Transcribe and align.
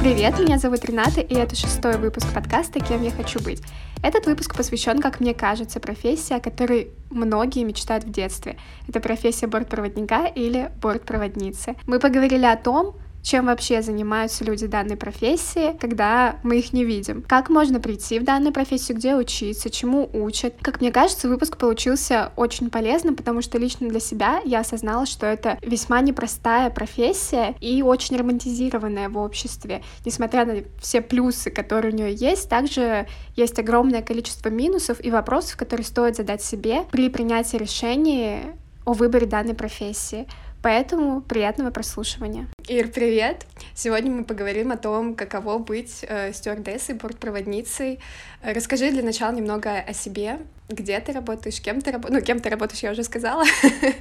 Привет, 0.00 0.38
меня 0.38 0.56
зовут 0.56 0.82
Рената, 0.86 1.20
и 1.20 1.34
это 1.34 1.54
шестой 1.54 1.98
выпуск 1.98 2.26
подкаста 2.32 2.80
«Кем 2.80 3.02
я 3.02 3.10
хочу 3.10 3.38
быть». 3.38 3.60
Этот 4.02 4.24
выпуск 4.24 4.56
посвящен, 4.56 4.98
как 4.98 5.20
мне 5.20 5.34
кажется, 5.34 5.78
профессии, 5.78 6.32
о 6.32 6.40
которой 6.40 6.88
многие 7.10 7.64
мечтают 7.64 8.04
в 8.04 8.10
детстве. 8.10 8.56
Это 8.88 9.00
профессия 9.00 9.46
бортпроводника 9.46 10.24
или 10.24 10.72
бортпроводницы. 10.80 11.76
Мы 11.86 11.98
поговорили 11.98 12.46
о 12.46 12.56
том, 12.56 12.96
чем 13.22 13.46
вообще 13.46 13.82
занимаются 13.82 14.44
люди 14.44 14.66
данной 14.66 14.96
профессии, 14.96 15.76
когда 15.78 16.36
мы 16.42 16.58
их 16.58 16.72
не 16.72 16.84
видим. 16.84 17.22
Как 17.22 17.50
можно 17.50 17.80
прийти 17.80 18.18
в 18.18 18.24
данную 18.24 18.52
профессию, 18.52 18.96
где 18.96 19.14
учиться, 19.14 19.70
чему 19.70 20.08
учат. 20.12 20.54
Как 20.62 20.80
мне 20.80 20.90
кажется, 20.90 21.28
выпуск 21.28 21.56
получился 21.56 22.32
очень 22.36 22.70
полезным, 22.70 23.16
потому 23.16 23.42
что 23.42 23.58
лично 23.58 23.88
для 23.88 24.00
себя 24.00 24.40
я 24.44 24.60
осознала, 24.60 25.06
что 25.06 25.26
это 25.26 25.58
весьма 25.62 26.00
непростая 26.00 26.70
профессия 26.70 27.54
и 27.60 27.82
очень 27.82 28.16
романтизированная 28.16 29.08
в 29.08 29.18
обществе. 29.18 29.82
Несмотря 30.04 30.44
на 30.44 30.62
все 30.80 31.00
плюсы, 31.00 31.50
которые 31.50 31.92
у 31.92 31.96
нее 31.96 32.14
есть, 32.14 32.48
также 32.48 33.06
есть 33.36 33.58
огромное 33.58 34.02
количество 34.02 34.48
минусов 34.48 35.04
и 35.04 35.10
вопросов, 35.10 35.56
которые 35.56 35.84
стоит 35.84 36.16
задать 36.16 36.42
себе 36.42 36.84
при 36.90 37.08
принятии 37.08 37.56
решения 37.56 38.56
о 38.84 38.92
выборе 38.92 39.26
данной 39.26 39.54
профессии. 39.54 40.26
Поэтому 40.62 41.22
приятного 41.22 41.70
прослушивания. 41.70 42.46
Ир, 42.68 42.88
привет! 42.88 43.46
Сегодня 43.74 44.10
мы 44.10 44.24
поговорим 44.24 44.72
о 44.72 44.76
том, 44.76 45.14
каково 45.14 45.58
быть 45.58 46.04
э, 46.06 46.32
стюардессой, 46.34 46.96
бортпроводницей. 46.96 47.98
Расскажи 48.42 48.90
для 48.90 49.02
начала 49.02 49.32
немного 49.32 49.78
о 49.78 49.94
себе, 49.94 50.38
где 50.70 50.98
ты 51.00 51.12
работаешь, 51.12 51.60
кем 51.60 51.80
ты 51.80 51.90
работаешь. 51.90 52.20
Ну, 52.20 52.24
кем 52.24 52.40
ты 52.40 52.48
работаешь, 52.48 52.82
я 52.82 52.92
уже 52.92 53.04
сказала. 53.04 53.44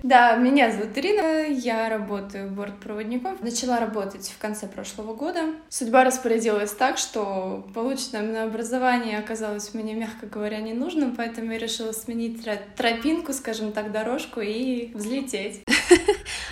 Да, 0.03 0.35
меня 0.37 0.71
зовут 0.71 0.97
Ирина, 0.97 1.47
я 1.47 1.89
работаю 1.89 2.49
бортпроводником. 2.49 3.37
Начала 3.41 3.79
работать 3.79 4.29
в 4.29 4.37
конце 4.39 4.67
прошлого 4.67 5.13
года. 5.13 5.41
Судьба 5.69 6.03
распорядилась 6.03 6.71
так, 6.71 6.97
что 6.97 7.67
полученное 7.73 8.45
образование 8.45 9.19
оказалось 9.19 9.73
мне, 9.73 9.93
мягко 9.93 10.25
говоря, 10.25 10.59
не 10.59 10.73
нужным, 10.73 11.15
поэтому 11.15 11.51
я 11.51 11.59
решила 11.59 11.91
сменить 11.91 12.43
тропинку, 12.75 13.33
скажем 13.33 13.71
так, 13.71 13.91
дорожку 13.91 14.41
и 14.41 14.91
взлететь. 14.93 15.63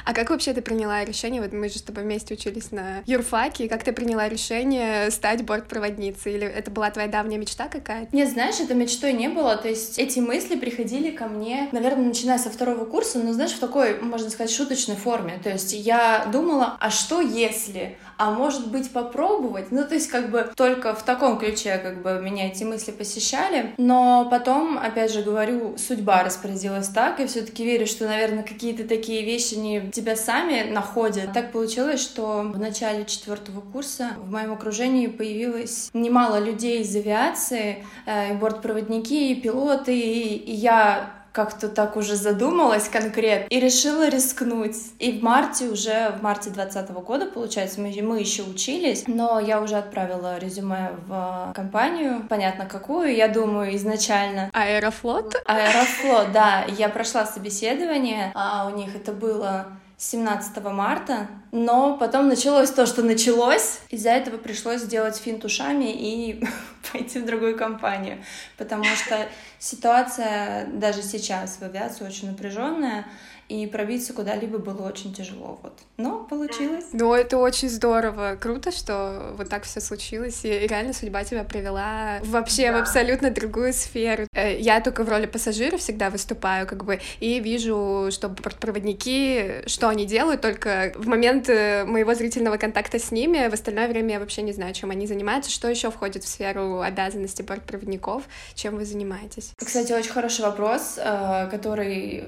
А 0.06 0.13
как 0.13 0.30
вообще 0.30 0.53
ты 0.53 0.61
приняла 0.61 1.03
решение? 1.03 1.41
Вот 1.41 1.52
мы 1.52 1.67
же 1.67 1.80
с 1.80 1.81
тобой 1.81 2.03
вместе 2.03 2.34
учились 2.34 2.72
на 2.72 3.03
юрфаке. 3.06 3.67
Как 3.67 3.84
ты 3.84 3.91
приняла 3.91 4.30
решение 4.30 5.11
стать 5.11 5.44
бортпроводницей? 5.44 6.34
Или 6.36 6.47
это 6.47 6.72
была 6.72 6.89
твоя 6.91 7.09
давняя 7.09 7.38
мечта 7.38 7.67
какая-то? 7.67 8.16
Нет, 8.16 8.30
знаешь, 8.30 8.56
это 8.61 8.73
мечтой 8.73 9.11
не 9.11 9.28
было. 9.28 9.58
То 9.58 9.67
есть 9.67 10.00
эти 10.08 10.19
мысли 10.19 10.55
приходили 10.55 11.11
ко 11.11 11.25
мне, 11.25 11.67
наверное, 11.72 12.05
начиная 12.05 12.38
со 12.38 12.50
второго 12.50 12.86
курса, 12.86 13.19
но, 13.19 13.33
знаешь, 13.33 13.52
в 13.52 13.59
такой, 13.59 14.00
можно 14.00 14.30
сказать, 14.30 14.52
шуточной 14.52 14.95
форме. 14.95 15.39
То 15.44 15.50
есть 15.50 15.73
я 15.73 16.27
думала, 16.31 16.77
а 16.80 16.89
что 16.89 17.19
если? 17.19 17.97
А 18.17 18.31
может 18.31 18.72
быть 18.72 18.89
попробовать? 18.89 19.72
Ну, 19.72 19.83
то 19.83 19.94
есть 19.94 20.09
как 20.09 20.31
бы 20.31 20.50
только 20.55 20.95
в 20.95 21.03
таком 21.03 21.38
ключе 21.38 21.78
как 21.78 22.02
бы 22.02 22.19
меня 22.22 22.47
эти 22.47 22.63
мысли 22.63 22.91
посещали. 22.91 23.73
Но 23.78 24.28
потом, 24.31 24.78
опять 24.78 25.11
же 25.11 25.22
говорю, 25.22 25.78
судьба 25.78 26.23
распорядилась 26.23 26.88
так, 26.88 27.19
и 27.19 27.28
все 27.28 27.41
таки 27.41 27.63
верю, 27.63 27.85
что, 27.85 28.05
наверное, 28.05 28.44
какие-то 28.44 28.88
такие 28.88 29.23
вещи 29.23 29.55
не 29.55 29.91
тебя 29.91 30.16
сами 30.16 30.72
находят. 30.72 31.33
Так 31.33 31.52
получилось, 31.52 32.02
что 32.02 32.41
в 32.41 32.58
начале 32.58 33.05
четвертого 33.05 33.61
курса 33.61 34.11
в 34.17 34.31
моем 34.31 34.53
окружении 34.53 35.08
появилось 35.08 35.89
немало 35.94 36.39
людей 36.39 36.81
из 36.81 36.95
авиации, 36.95 37.85
э, 38.05 38.33
бортпроводники, 38.35 39.35
пилоты, 39.35 39.97
и 39.98 40.52
я 40.52 41.17
как-то 41.38 41.70
так 41.70 41.98
уже 41.98 42.16
задумалась 42.16 42.90
конкретно 42.90 43.45
и 43.50 43.59
решила 43.59 44.09
рискнуть. 44.09 44.76
И 44.98 45.20
в 45.20 45.23
марте 45.23 45.66
уже, 45.66 46.12
в 46.17 46.23
марте 46.23 46.50
2020 46.50 46.90
года, 47.06 47.28
получается, 47.28 47.80
мы, 47.80 47.94
мы 48.02 48.20
еще 48.20 48.42
учились, 48.42 49.03
но 49.06 49.40
я 49.40 49.62
уже 49.62 49.75
отправила 49.75 50.40
резюме 50.40 50.94
в 51.06 51.52
компанию, 51.53 52.25
понятно 52.28 52.66
какую, 52.66 53.16
я 53.16 53.28
думаю, 53.28 53.75
изначально. 53.75 54.50
Аэрофлот? 54.52 55.36
Аэрофлот, 55.46 56.31
да. 56.31 56.66
Я 56.75 56.90
прошла 56.90 57.28
собеседование, 57.28 58.31
а 58.34 58.68
у 58.68 58.75
них 58.75 58.96
это 58.96 59.12
было 59.12 59.68
17 60.00 60.63
марта, 60.66 61.28
но 61.52 61.97
потом 61.97 62.28
началось 62.28 62.69
то, 62.69 62.85
что 62.85 63.02
началось. 63.02 63.80
Из-за 63.90 64.12
этого 64.12 64.38
пришлось 64.38 64.81
сделать 64.81 65.18
финт 65.18 65.44
ушами 65.44 65.91
и 65.91 66.44
пойти 66.91 67.19
в 67.19 67.25
другую 67.25 67.58
компанию, 67.58 68.24
потому 68.57 68.84
что 68.84 69.28
ситуация 69.57 70.68
даже 70.68 71.02
сейчас 71.02 71.57
в 71.57 71.63
авиации 71.63 72.06
очень 72.06 72.30
напряженная, 72.30 73.07
и 73.50 73.66
пробиться 73.66 74.13
куда-либо 74.13 74.58
было 74.58 74.88
очень 74.88 75.13
тяжело, 75.13 75.59
вот. 75.63 75.74
Но 75.96 76.25
получилось. 76.25 76.85
Ну, 76.91 77.13
это 77.13 77.38
очень 77.38 77.69
здорово, 77.69 78.38
круто, 78.40 78.72
что 78.72 79.34
вот 79.38 79.50
так 79.50 79.63
все 79.63 79.80
случилось, 79.80 80.44
и 80.44 80.50
реально 80.50 80.94
судьба 80.94 81.24
тебя 81.24 81.44
привела 81.44 82.19
вообще 82.24 82.72
да. 82.72 82.78
в 82.78 82.81
абсолютно 82.81 83.31
другую 83.31 83.74
сферу. 83.74 84.28
Э, 84.34 84.59
я 84.59 84.81
только 84.81 85.03
в 85.03 85.09
роли 85.09 85.28
пассажира 85.28 85.78
всегда 85.78 86.09
выступаю, 86.09 86.68
как 86.68 86.84
бы, 86.84 87.00
и 87.19 87.40
вижу, 87.40 88.09
что 88.12 88.30
проводники, 88.30 89.63
что 89.66 89.88
они 89.88 90.06
делают, 90.06 90.41
только 90.41 90.91
в 90.96 91.07
момент 91.07 91.47
э, 91.47 91.86
моего 91.86 92.13
зрительного 92.16 92.57
контакта 92.57 93.00
с 93.00 93.12
ними, 93.12 93.47
в 93.47 93.53
остальное 93.53 93.88
время 93.88 94.16
я 94.16 94.19
вообще 94.19 94.41
не 94.41 94.52
знаю, 94.52 94.74
чем 94.74 94.91
они 94.91 95.07
занимаются, 95.07 95.52
что 95.52 95.69
еще 95.69 95.90
входит 95.90 96.25
в 96.25 96.28
сферу 96.28 96.81
обязанностей 96.81 97.44
бортпроводников, 97.44 98.24
чем 98.56 98.75
вы 98.75 98.84
занимаетесь. 98.84 99.53
Кстати, 99.57 99.94
очень 99.94 100.12
хороший 100.12 100.41
вопрос, 100.41 100.96
э, 100.97 101.47
который 101.50 102.25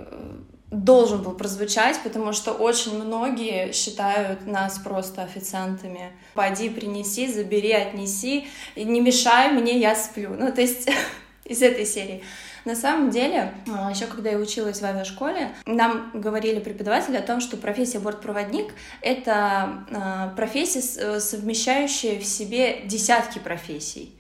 должен 0.72 1.24
был 1.24 1.32
прозвучать, 1.32 2.00
потому 2.04 2.32
что 2.34 2.52
очень 2.52 3.04
многие 3.04 3.72
считают 3.72 4.46
нас 4.46 4.78
просто 4.80 5.24
официантами. 5.24 6.12
Пойди, 6.36 6.70
принеси, 6.70 7.32
забери, 7.32 7.72
отнеси, 7.72 8.48
не 8.76 9.02
мешай 9.02 9.52
мне, 9.52 9.80
я 9.80 9.96
сплю. 9.96 10.36
Ну, 10.38 10.52
то 10.52 10.62
есть 10.62 10.90
из 11.46 11.62
этой 11.62 11.86
серии. 11.86 12.24
На 12.66 12.76
самом 12.76 13.10
деле, 13.10 13.54
а, 13.74 13.90
еще 13.90 14.06
когда 14.06 14.30
я 14.30 14.38
училась 14.38 14.82
в 14.82 14.86
авиашколе, 14.86 15.52
нам 15.66 16.12
говорили 16.14 16.60
преподаватели 16.60 17.16
о 17.16 17.22
том, 17.22 17.42
что 17.42 17.58
профессия 17.58 18.00
бортпроводник— 18.00 18.74
это 19.02 19.86
а, 19.92 20.34
профессия, 20.36 21.20
совмещающая 21.20 22.20
в 22.20 22.26
себе 22.26 22.82
десятки 22.86 23.40
профессий. 23.40 24.19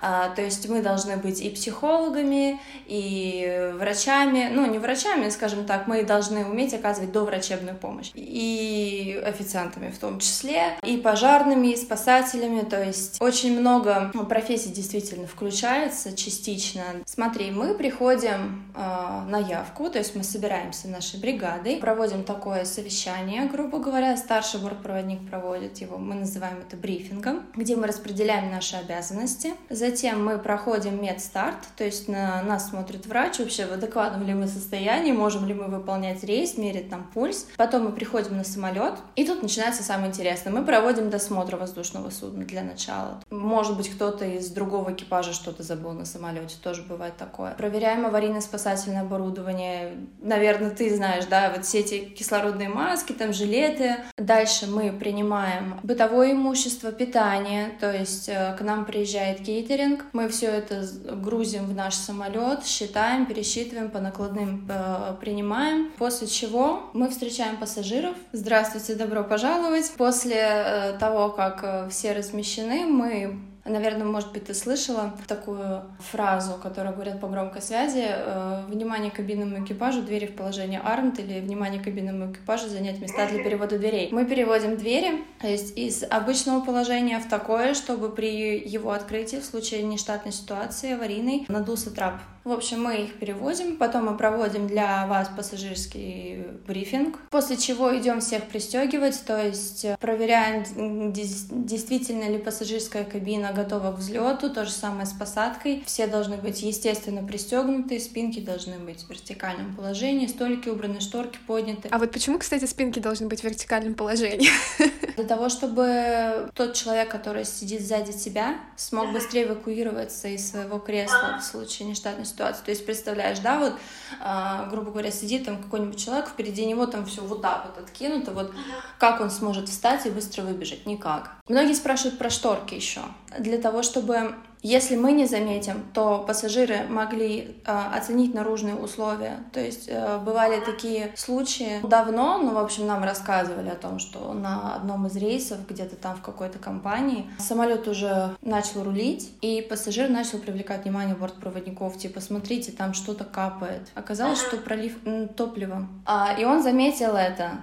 А, 0.00 0.30
то 0.30 0.42
есть 0.42 0.68
мы 0.68 0.82
должны 0.82 1.16
быть 1.16 1.40
и 1.40 1.50
психологами, 1.50 2.60
и 2.86 3.72
врачами, 3.74 4.48
ну 4.52 4.66
не 4.66 4.78
врачами, 4.78 5.28
скажем 5.28 5.66
так, 5.66 5.86
мы 5.86 6.02
должны 6.04 6.44
уметь 6.44 6.74
оказывать 6.74 7.12
доврачебную 7.12 7.76
помощь. 7.76 8.10
И 8.14 9.20
официантами 9.24 9.90
в 9.90 9.98
том 9.98 10.18
числе, 10.18 10.78
и 10.82 10.96
пожарными, 10.96 11.68
и 11.68 11.76
спасателями, 11.76 12.62
то 12.62 12.82
есть 12.82 13.20
очень 13.20 13.58
много 13.58 14.10
профессий 14.28 14.70
действительно 14.70 15.26
включается 15.26 16.16
частично. 16.16 16.82
Смотри, 17.04 17.50
мы 17.50 17.74
приходим 17.74 18.72
э, 18.74 18.80
на 18.80 19.38
явку, 19.38 19.90
то 19.90 19.98
есть 19.98 20.16
мы 20.16 20.24
собираемся 20.24 20.88
нашей 20.88 21.20
бригадой, 21.20 21.76
проводим 21.76 22.24
такое 22.24 22.64
совещание, 22.64 23.46
грубо 23.46 23.78
говоря, 23.78 24.16
старший 24.16 24.60
бортпроводник 24.60 25.28
проводит 25.28 25.78
его, 25.78 25.98
мы 25.98 26.14
называем 26.14 26.58
это 26.66 26.76
брифингом, 26.76 27.46
где 27.54 27.76
мы 27.76 27.86
распределяем 27.86 28.50
наши 28.50 28.76
обязанности. 28.76 29.52
За 29.68 29.89
Затем 29.90 30.24
мы 30.24 30.38
проходим 30.38 31.02
медстарт, 31.02 31.56
то 31.76 31.82
есть 31.82 32.06
на 32.06 32.44
нас 32.44 32.70
смотрит 32.70 33.06
врач, 33.06 33.40
вообще 33.40 33.66
в 33.66 33.72
адекватном 33.72 34.24
ли 34.24 34.34
мы 34.34 34.46
состоянии, 34.46 35.10
можем 35.10 35.46
ли 35.46 35.52
мы 35.52 35.64
выполнять 35.64 36.22
рейс, 36.22 36.56
мерить 36.56 36.88
там 36.88 37.10
пульс. 37.12 37.48
Потом 37.56 37.86
мы 37.86 37.90
приходим 37.90 38.36
на 38.36 38.44
самолет, 38.44 38.94
и 39.16 39.24
тут 39.24 39.42
начинается 39.42 39.82
самое 39.82 40.10
интересное. 40.10 40.52
Мы 40.52 40.64
проводим 40.64 41.10
досмотр 41.10 41.56
воздушного 41.56 42.10
судна 42.10 42.44
для 42.44 42.62
начала. 42.62 43.20
Может 43.30 43.76
быть, 43.76 43.88
кто-то 43.90 44.24
из 44.24 44.50
другого 44.50 44.92
экипажа 44.92 45.32
что-то 45.32 45.64
забыл 45.64 45.90
на 45.90 46.04
самолете, 46.04 46.54
тоже 46.62 46.82
бывает 46.82 47.16
такое. 47.16 47.54
Проверяем 47.54 48.06
аварийно-спасательное 48.06 49.00
оборудование. 49.00 49.96
Наверное, 50.22 50.70
ты 50.70 50.94
знаешь, 50.94 51.24
да, 51.24 51.50
вот 51.52 51.64
все 51.64 51.80
эти 51.80 52.04
кислородные 52.04 52.68
маски, 52.68 53.12
там 53.12 53.32
жилеты. 53.32 53.96
Дальше 54.16 54.68
мы 54.68 54.92
принимаем 54.92 55.80
бытовое 55.82 56.30
имущество, 56.30 56.92
питание, 56.92 57.70
то 57.80 57.92
есть 57.92 58.28
э, 58.28 58.54
к 58.56 58.60
нам 58.60 58.84
приезжает 58.84 59.40
кейтер, 59.40 59.79
кейтеринг. 59.80 60.04
Мы 60.12 60.28
все 60.28 60.46
это 60.46 60.84
грузим 61.16 61.66
в 61.66 61.74
наш 61.74 61.94
самолет, 61.94 62.64
считаем, 62.64 63.26
пересчитываем, 63.26 63.90
по 63.90 64.00
накладным 64.00 64.66
э, 64.68 65.14
принимаем. 65.20 65.90
После 65.98 66.26
чего 66.26 66.90
мы 66.92 67.08
встречаем 67.08 67.56
пассажиров. 67.56 68.16
Здравствуйте, 68.32 68.94
добро 68.94 69.24
пожаловать. 69.24 69.90
После 69.96 70.40
э, 70.40 70.98
того, 70.98 71.30
как 71.30 71.60
э, 71.62 71.88
все 71.90 72.12
размещены, 72.12 72.86
мы 72.86 73.38
Наверное, 73.64 74.06
может 74.06 74.32
быть, 74.32 74.46
ты 74.46 74.54
слышала 74.54 75.12
такую 75.26 75.82
фразу, 75.98 76.54
которую 76.62 76.94
говорят 76.94 77.20
по 77.20 77.28
громкой 77.28 77.62
связи. 77.62 78.06
Э, 78.06 78.64
внимание 78.68 79.10
кабинному 79.10 79.64
экипажу, 79.64 80.02
двери 80.02 80.26
в 80.26 80.34
положении 80.34 80.80
армт 80.82 81.18
или 81.18 81.40
внимание 81.40 81.82
кабинному 81.82 82.32
экипажу 82.32 82.68
занять 82.68 83.00
места 83.00 83.26
для 83.26 83.42
перевода 83.44 83.78
дверей. 83.78 84.08
Мы 84.12 84.24
переводим 84.24 84.76
двери, 84.76 85.24
то 85.40 85.46
есть 85.46 85.76
из 85.76 86.02
обычного 86.02 86.64
положения 86.64 87.18
в 87.18 87.28
такое, 87.28 87.74
чтобы 87.74 88.10
при 88.10 88.58
его 88.58 88.92
открытии 88.92 89.36
в 89.36 89.44
случае 89.44 89.82
нештатной 89.82 90.32
ситуации 90.32 90.94
аварийной 90.94 91.44
надулся 91.48 91.90
трап 91.90 92.20
В 92.42 92.52
общем, 92.52 92.82
мы 92.82 93.02
их 93.02 93.18
перевозим, 93.18 93.76
потом 93.76 94.06
мы 94.06 94.16
проводим 94.16 94.66
для 94.66 95.06
вас 95.06 95.28
пассажирский 95.36 96.38
брифинг, 96.66 97.18
после 97.30 97.58
чего 97.58 97.96
идем 97.98 98.20
всех 98.20 98.44
пристегивать, 98.44 99.22
то 99.26 99.44
есть 99.44 99.84
э, 99.84 99.96
проверяем, 100.00 101.12
действительно 101.12 102.30
ли 102.30 102.38
пассажирская 102.38 103.04
кабина 103.04 103.52
готова 103.52 103.92
к 103.92 103.98
взлету, 103.98 104.48
то 104.48 104.64
же 104.64 104.70
самое 104.70 105.04
с 105.04 105.12
посадкой. 105.12 105.82
Все 105.84 106.06
должны 106.06 106.38
быть, 106.38 106.62
естественно, 106.62 107.22
пристегнуты, 107.22 108.00
спинки 108.00 108.40
должны 108.40 108.78
быть 108.78 109.04
в 109.04 109.10
вертикальном 109.10 109.76
положении, 109.76 110.26
столики 110.26 110.70
убраны, 110.70 111.00
шторки 111.00 111.38
подняты. 111.46 111.88
А 111.90 111.98
вот 111.98 112.10
почему, 112.10 112.38
кстати, 112.38 112.64
спинки 112.64 113.00
должны 113.00 113.28
быть 113.28 113.40
в 113.40 113.44
вертикальном 113.44 113.94
положении? 113.94 114.48
Для 115.16 115.24
того, 115.24 115.50
чтобы 115.50 116.50
тот 116.54 116.72
человек, 116.72 117.10
который 117.10 117.44
сидит 117.44 117.82
сзади 117.82 118.12
тебя, 118.12 118.56
смог 118.76 119.12
быстрее 119.12 119.44
эвакуироваться 119.44 120.28
из 120.28 120.48
своего 120.48 120.78
кресла 120.78 121.38
в 121.38 121.44
случае 121.44 121.88
нештатной 121.88 122.24
ситуации. 122.30 122.64
То 122.64 122.70
есть, 122.70 122.86
представляешь, 122.86 123.38
да, 123.40 123.58
вот, 123.58 123.74
э, 124.20 124.70
грубо 124.70 124.90
говоря, 124.90 125.10
сидит 125.10 125.44
там 125.44 125.62
какой-нибудь 125.62 126.02
человек, 126.02 126.28
впереди 126.28 126.64
него 126.66 126.86
там 126.86 127.06
все 127.06 127.22
вот 127.22 127.42
так 127.42 127.66
вот 127.66 127.84
откинуто, 127.84 128.32
вот 128.32 128.52
как 128.98 129.20
он 129.20 129.30
сможет 129.30 129.68
встать 129.68 130.06
и 130.06 130.10
быстро 130.10 130.42
выбежать? 130.42 130.86
Никак. 130.86 131.36
Многие 131.48 131.74
спрашивают 131.74 132.18
про 132.18 132.30
шторки 132.30 132.74
еще. 132.74 133.00
Для 133.38 133.58
того, 133.58 133.82
чтобы 133.82 134.34
если 134.62 134.96
мы 134.96 135.12
не 135.12 135.26
заметим, 135.26 135.84
то 135.94 136.24
пассажиры 136.26 136.84
могли 136.88 137.56
э, 137.64 137.82
оценить 137.94 138.34
наружные 138.34 138.74
условия. 138.74 139.38
То 139.52 139.60
есть 139.60 139.88
э, 139.88 140.18
бывали 140.18 140.60
такие 140.60 141.12
случаи 141.16 141.80
давно, 141.82 142.38
ну, 142.38 142.54
в 142.54 142.58
общем, 142.58 142.86
нам 142.86 143.02
рассказывали 143.02 143.70
о 143.70 143.74
том, 143.74 143.98
что 143.98 144.34
на 144.34 144.74
одном 144.74 145.06
из 145.06 145.16
рейсов, 145.16 145.66
где-то 145.66 145.96
там 145.96 146.16
в 146.16 146.22
какой-то 146.22 146.58
компании, 146.58 147.30
самолет 147.38 147.88
уже 147.88 148.36
начал 148.42 148.84
рулить, 148.84 149.32
и 149.40 149.62
пассажир 149.62 150.10
начал 150.10 150.38
привлекать 150.38 150.84
внимание 150.84 151.14
бортпроводников, 151.14 151.96
типа, 151.96 152.20
смотрите, 152.20 152.72
там 152.72 152.92
что-то 152.92 153.24
капает. 153.24 153.88
Оказалось, 153.94 154.40
что 154.40 154.58
пролив 154.58 154.98
топлива. 155.36 155.88
А, 156.04 156.34
и 156.38 156.44
он 156.44 156.62
заметил 156.62 157.16
это. 157.16 157.60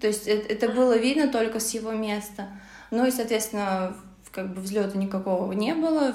То 0.00 0.08
есть 0.08 0.26
это, 0.26 0.52
это 0.52 0.68
было 0.68 0.98
видно 0.98 1.28
только 1.28 1.60
с 1.60 1.70
его 1.70 1.92
места. 1.92 2.48
Ну 2.90 3.06
и, 3.06 3.10
соответственно, 3.10 3.96
как 4.34 4.52
бы 4.52 4.60
взлета 4.60 4.98
никакого 4.98 5.52
не 5.52 5.74
было, 5.74 6.12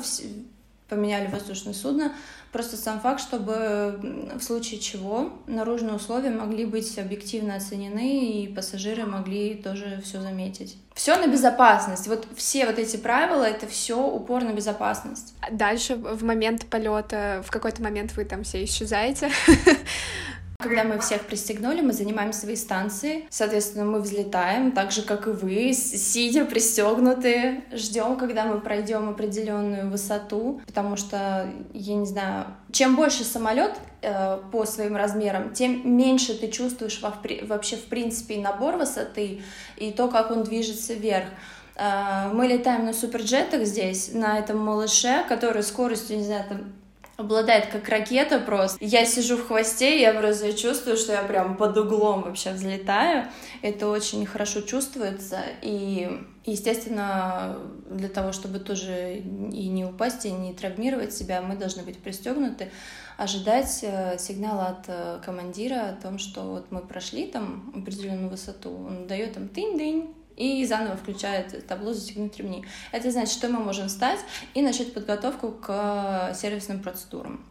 поменяли 0.89 1.27
воздушное 1.27 1.73
судно. 1.73 2.11
Просто 2.51 2.77
сам 2.77 2.99
факт, 2.99 3.21
чтобы 3.21 3.99
в 4.35 4.41
случае 4.41 4.79
чего 4.79 5.31
наружные 5.45 5.93
условия 5.93 6.31
могли 6.31 6.65
быть 6.65 6.97
объективно 6.97 7.55
оценены, 7.55 8.41
и 8.41 8.47
пассажиры 8.47 9.05
могли 9.05 9.53
тоже 9.53 10.01
все 10.03 10.19
заметить. 10.19 10.75
Все 10.95 11.15
на 11.15 11.27
безопасность. 11.27 12.07
Вот 12.07 12.27
все 12.35 12.65
вот 12.65 12.79
эти 12.79 12.97
правила 12.97 13.43
это 13.43 13.67
все 13.67 14.03
упор 14.03 14.43
на 14.43 14.51
безопасность. 14.51 15.35
Дальше 15.51 15.95
в 15.95 16.23
момент 16.23 16.65
полета, 16.65 17.43
в 17.45 17.51
какой-то 17.51 17.83
момент 17.83 18.17
вы 18.17 18.25
там 18.25 18.43
все 18.43 18.63
исчезаете. 18.63 19.29
Когда 20.61 20.83
мы 20.83 20.99
всех 20.99 21.21
пристегнули, 21.21 21.79
мы 21.79 21.93
занимаем 21.93 22.33
свои 22.33 22.57
станции. 22.57 23.25
Соответственно, 23.29 23.85
мы 23.85 24.01
взлетаем, 24.01 24.73
так 24.73 24.91
же, 24.91 25.03
как 25.03 25.25
и 25.25 25.29
вы, 25.29 25.71
сидя 25.71 26.43
пристегнутые, 26.43 27.63
ждем, 27.71 28.17
когда 28.17 28.43
мы 28.43 28.59
пройдем 28.59 29.07
определенную 29.07 29.89
высоту, 29.89 30.61
потому 30.67 30.97
что, 30.97 31.49
я 31.71 31.95
не 31.95 32.05
знаю, 32.05 32.47
чем 32.73 32.97
больше 32.97 33.23
самолет 33.23 33.71
э, 34.01 34.37
по 34.51 34.65
своим 34.65 34.97
размерам, 34.97 35.53
тем 35.53 35.95
меньше 35.97 36.37
ты 36.37 36.49
чувствуешь 36.49 36.99
во, 37.01 37.13
вообще, 37.43 37.77
в 37.77 37.85
принципе, 37.85 38.37
набор 38.37 38.75
высоты 38.75 39.41
и 39.77 39.91
то, 39.91 40.09
как 40.09 40.29
он 40.29 40.43
движется 40.43 40.93
вверх. 40.93 41.29
Э, 41.77 42.33
мы 42.33 42.47
летаем 42.47 42.83
на 42.83 42.91
суперджетах 42.91 43.63
здесь, 43.63 44.11
на 44.13 44.37
этом 44.37 44.57
малыше, 44.57 45.23
который 45.29 45.63
скоростью, 45.63 46.17
не 46.17 46.25
знаю, 46.25 46.43
там 46.49 46.73
обладает 47.19 47.67
как 47.67 47.89
ракета 47.89 48.39
просто. 48.39 48.77
Я 48.79 49.05
сижу 49.05 49.35
в 49.35 49.45
хвосте, 49.45 49.99
я 49.99 50.13
просто 50.13 50.53
чувствую, 50.53 50.95
что 50.95 51.11
я 51.11 51.21
прям 51.23 51.57
под 51.57 51.77
углом 51.77 52.23
вообще 52.23 52.51
взлетаю. 52.51 53.27
Это 53.61 53.89
очень 53.89 54.25
хорошо 54.25 54.61
чувствуется. 54.61 55.41
И, 55.61 56.09
естественно, 56.45 57.57
для 57.89 58.07
того, 58.07 58.31
чтобы 58.31 58.59
тоже 58.59 59.17
и 59.17 59.67
не 59.67 59.83
упасть, 59.83 60.25
и 60.25 60.31
не 60.31 60.53
травмировать 60.53 61.13
себя, 61.13 61.41
мы 61.41 61.57
должны 61.57 61.83
быть 61.83 61.99
пристегнуты, 61.99 62.71
ожидать 63.17 63.79
э, 63.81 64.17
сигнала 64.17 64.67
от 64.67 64.85
э, 64.87 65.19
командира 65.23 65.89
о 65.89 66.01
том, 66.01 66.19
что 66.19 66.41
вот 66.43 66.71
мы 66.71 66.79
прошли 66.79 67.27
там 67.27 67.73
определенную 67.75 68.29
высоту. 68.29 68.71
Он 68.71 69.07
дает 69.07 69.33
там 69.33 69.49
тынь-дынь, 69.49 70.15
и 70.39 70.65
заново 70.65 70.97
включает 70.97 71.67
табло 71.67 71.93
«Застегнуть 71.93 72.37
ремни». 72.37 72.65
Это 72.91 73.11
значит, 73.11 73.33
что 73.33 73.49
мы 73.49 73.59
можем 73.59 73.87
встать 73.87 74.19
и 74.53 74.61
начать 74.61 74.93
подготовку 74.93 75.51
к 75.51 76.33
сервисным 76.33 76.81
процедурам. 76.81 77.45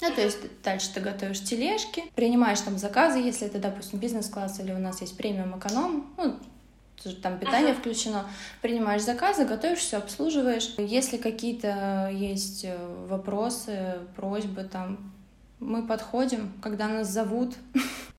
Ну, 0.00 0.14
то 0.14 0.22
есть 0.22 0.38
дальше 0.62 0.94
ты 0.94 1.00
готовишь 1.00 1.42
тележки, 1.42 2.04
принимаешь 2.14 2.60
там 2.60 2.78
заказы, 2.78 3.18
если 3.18 3.46
это, 3.46 3.58
допустим, 3.58 3.98
бизнес-класс 3.98 4.60
или 4.60 4.72
у 4.72 4.78
нас 4.78 5.02
есть 5.02 5.16
премиум 5.16 5.58
эконом, 5.58 6.06
ну, 6.16 6.36
там 7.22 7.38
питание 7.38 7.72
ага. 7.72 7.80
включено, 7.80 8.26
принимаешь 8.62 9.02
заказы, 9.02 9.44
готовишь 9.44 9.78
все, 9.78 9.98
обслуживаешь. 9.98 10.74
Если 10.78 11.16
какие-то 11.16 12.10
есть 12.12 12.64
э, 12.64 12.76
вопросы, 13.08 13.98
просьбы, 14.16 14.64
там, 14.64 15.12
мы 15.58 15.86
подходим, 15.86 16.52
когда 16.62 16.88
нас 16.88 17.08
зовут, 17.08 17.54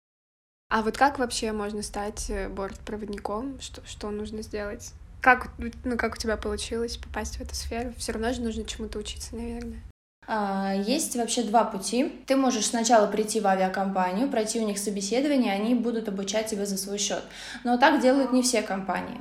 А 0.71 0.83
вот 0.83 0.97
как 0.97 1.19
вообще 1.19 1.51
можно 1.51 1.83
стать 1.83 2.29
э, 2.29 2.47
бортпроводником? 2.47 3.59
Что, 3.59 3.81
что 3.85 4.09
нужно 4.09 4.41
сделать? 4.41 4.93
Как, 5.19 5.49
ну, 5.83 5.97
как 5.97 6.13
у 6.13 6.17
тебя 6.17 6.37
получилось 6.37 6.95
попасть 6.95 7.35
в 7.35 7.41
эту 7.41 7.53
сферу? 7.55 7.93
Все 7.97 8.13
равно 8.13 8.31
же 8.31 8.39
нужно 8.41 8.63
чему-то 8.63 8.97
учиться, 8.99 9.35
наверное. 9.35 9.81
А, 10.27 10.73
есть 10.73 11.17
вообще 11.17 11.43
два 11.43 11.65
пути. 11.65 12.23
Ты 12.25 12.37
можешь 12.37 12.67
сначала 12.67 13.07
прийти 13.07 13.41
в 13.41 13.47
авиакомпанию, 13.47 14.29
пройти 14.29 14.61
у 14.61 14.65
них 14.65 14.77
собеседование, 14.77 15.51
они 15.51 15.75
будут 15.75 16.07
обучать 16.07 16.47
тебя 16.47 16.65
за 16.65 16.77
свой 16.77 16.99
счет. 16.99 17.23
Но 17.65 17.77
так 17.77 18.01
делают 18.01 18.31
не 18.31 18.41
все 18.41 18.61
компании. 18.61 19.19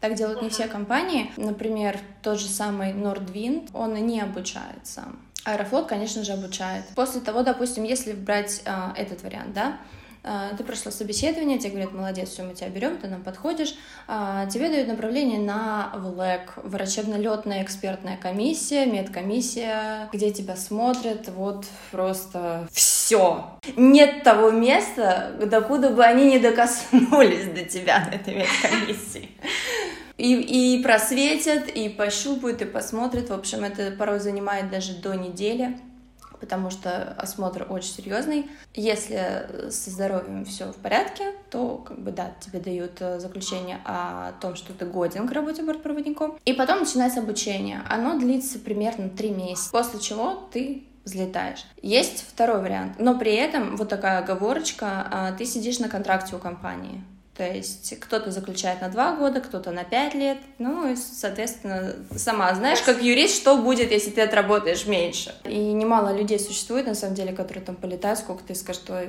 Так 0.00 0.16
делают 0.16 0.42
не 0.42 0.50
все 0.50 0.68
компании. 0.68 1.32
Например, 1.38 1.98
тот 2.22 2.38
же 2.38 2.46
самый 2.46 2.92
Nordwind, 2.92 3.70
он 3.72 3.94
не 3.94 4.20
обучается. 4.20 5.04
Аэрофлот, 5.46 5.86
конечно 5.86 6.24
же, 6.24 6.32
обучает. 6.32 6.84
После 6.94 7.22
того, 7.22 7.42
допустим, 7.42 7.84
если 7.84 8.12
брать 8.12 8.60
а, 8.66 8.92
этот 8.98 9.22
вариант, 9.22 9.54
да, 9.54 9.78
ты 10.22 10.64
прошла 10.64 10.92
собеседование, 10.92 11.58
тебе 11.58 11.70
говорят, 11.70 11.92
молодец, 11.92 12.28
все, 12.28 12.42
мы 12.42 12.54
тебя 12.54 12.68
берем, 12.68 12.98
ты 12.98 13.08
нам 13.08 13.22
подходишь, 13.22 13.74
а, 14.06 14.46
тебе 14.46 14.68
дают 14.68 14.88
направление 14.88 15.38
на 15.38 15.92
ВЛЭК, 15.96 16.54
врачебно-летная 16.56 17.62
экспертная 17.62 18.18
комиссия, 18.18 18.84
медкомиссия, 18.84 20.08
где 20.12 20.30
тебя 20.30 20.56
смотрят, 20.56 21.28
вот 21.28 21.64
просто 21.90 22.68
все. 22.70 23.58
Нет 23.76 24.22
того 24.22 24.50
места, 24.50 25.32
докуда 25.46 25.90
бы 25.90 26.04
они 26.04 26.26
не 26.26 26.38
докоснулись 26.38 27.46
до 27.46 27.64
тебя 27.64 28.06
на 28.10 28.14
этой 28.14 28.34
медкомиссии. 28.34 29.30
И, 30.18 30.76
и 30.76 30.82
просветят, 30.82 31.68
и 31.68 31.88
пощупают, 31.88 32.60
и 32.60 32.66
посмотрят. 32.66 33.30
В 33.30 33.32
общем, 33.32 33.64
это 33.64 33.90
порой 33.92 34.20
занимает 34.20 34.70
даже 34.70 34.96
до 34.96 35.14
недели 35.14 35.78
потому 36.40 36.70
что 36.70 37.12
осмотр 37.18 37.66
очень 37.68 37.92
серьезный. 37.92 38.50
Если 38.74 39.70
со 39.70 39.90
здоровьем 39.90 40.44
все 40.44 40.72
в 40.72 40.76
порядке, 40.76 41.32
то 41.50 41.76
как 41.76 42.00
бы 42.00 42.10
да, 42.10 42.32
тебе 42.40 42.60
дают 42.60 43.00
э, 43.00 43.20
заключение 43.20 43.80
о 43.84 44.32
том, 44.40 44.56
что 44.56 44.72
ты 44.72 44.86
годен 44.86 45.28
к 45.28 45.32
работе 45.32 45.62
бортпроводником. 45.62 46.38
И 46.44 46.52
потом 46.52 46.80
начинается 46.80 47.20
обучение. 47.20 47.82
Оно 47.88 48.18
длится 48.18 48.58
примерно 48.58 49.08
три 49.08 49.30
месяца, 49.30 49.70
после 49.70 50.00
чего 50.00 50.48
ты 50.52 50.84
взлетаешь. 51.04 51.64
Есть 51.82 52.24
второй 52.28 52.60
вариант, 52.60 52.98
но 52.98 53.18
при 53.18 53.34
этом 53.34 53.76
вот 53.76 53.88
такая 53.88 54.18
оговорочка, 54.18 55.06
а, 55.10 55.32
ты 55.32 55.44
сидишь 55.44 55.78
на 55.78 55.88
контракте 55.88 56.36
у 56.36 56.38
компании. 56.38 57.02
То 57.40 57.46
есть 57.46 57.98
кто-то 58.00 58.30
заключает 58.30 58.82
на 58.82 58.90
два 58.90 59.16
года, 59.16 59.40
кто-то 59.40 59.70
на 59.70 59.82
пять 59.82 60.12
лет. 60.12 60.36
Ну, 60.58 60.92
и, 60.92 60.94
соответственно, 60.94 61.94
сама 62.14 62.54
знаешь, 62.54 62.82
как 62.82 63.02
юрист, 63.02 63.34
что 63.34 63.56
будет, 63.56 63.92
если 63.92 64.10
ты 64.10 64.20
отработаешь 64.20 64.84
меньше. 64.84 65.34
И 65.44 65.56
немало 65.72 66.14
людей 66.14 66.38
существует, 66.38 66.86
на 66.86 66.94
самом 66.94 67.14
деле, 67.14 67.32
которые 67.32 67.64
там 67.64 67.76
полетают, 67.76 68.18
сколько 68.18 68.44
ты 68.44 68.54
скажешь, 68.54 68.82
что 68.82 69.08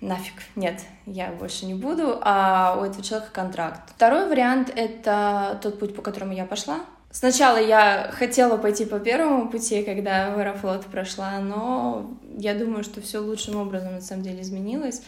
нафиг, 0.00 0.34
нет, 0.54 0.78
я 1.04 1.32
больше 1.32 1.66
не 1.66 1.74
буду, 1.74 2.18
а 2.20 2.78
у 2.80 2.84
этого 2.84 3.02
человека 3.02 3.32
контракт. 3.32 3.80
Второй 3.96 4.28
вариант— 4.28 4.70
это 4.76 5.58
тот 5.64 5.80
путь, 5.80 5.96
по 5.96 6.02
которому 6.02 6.32
я 6.32 6.44
пошла. 6.44 6.78
Сначала 7.10 7.56
я 7.56 8.12
хотела 8.12 8.56
пойти 8.56 8.84
по 8.84 9.00
первому 9.00 9.48
пути, 9.48 9.82
когда 9.82 10.30
в 10.30 10.38
Аэрофлот 10.38 10.86
прошла, 10.86 11.40
но 11.40 12.08
я 12.38 12.54
думаю, 12.54 12.84
что 12.84 13.00
все 13.00 13.18
лучшим 13.18 13.56
образом 13.56 13.94
на 13.94 14.00
самом 14.00 14.22
деле 14.22 14.42
изменилось. 14.42 15.02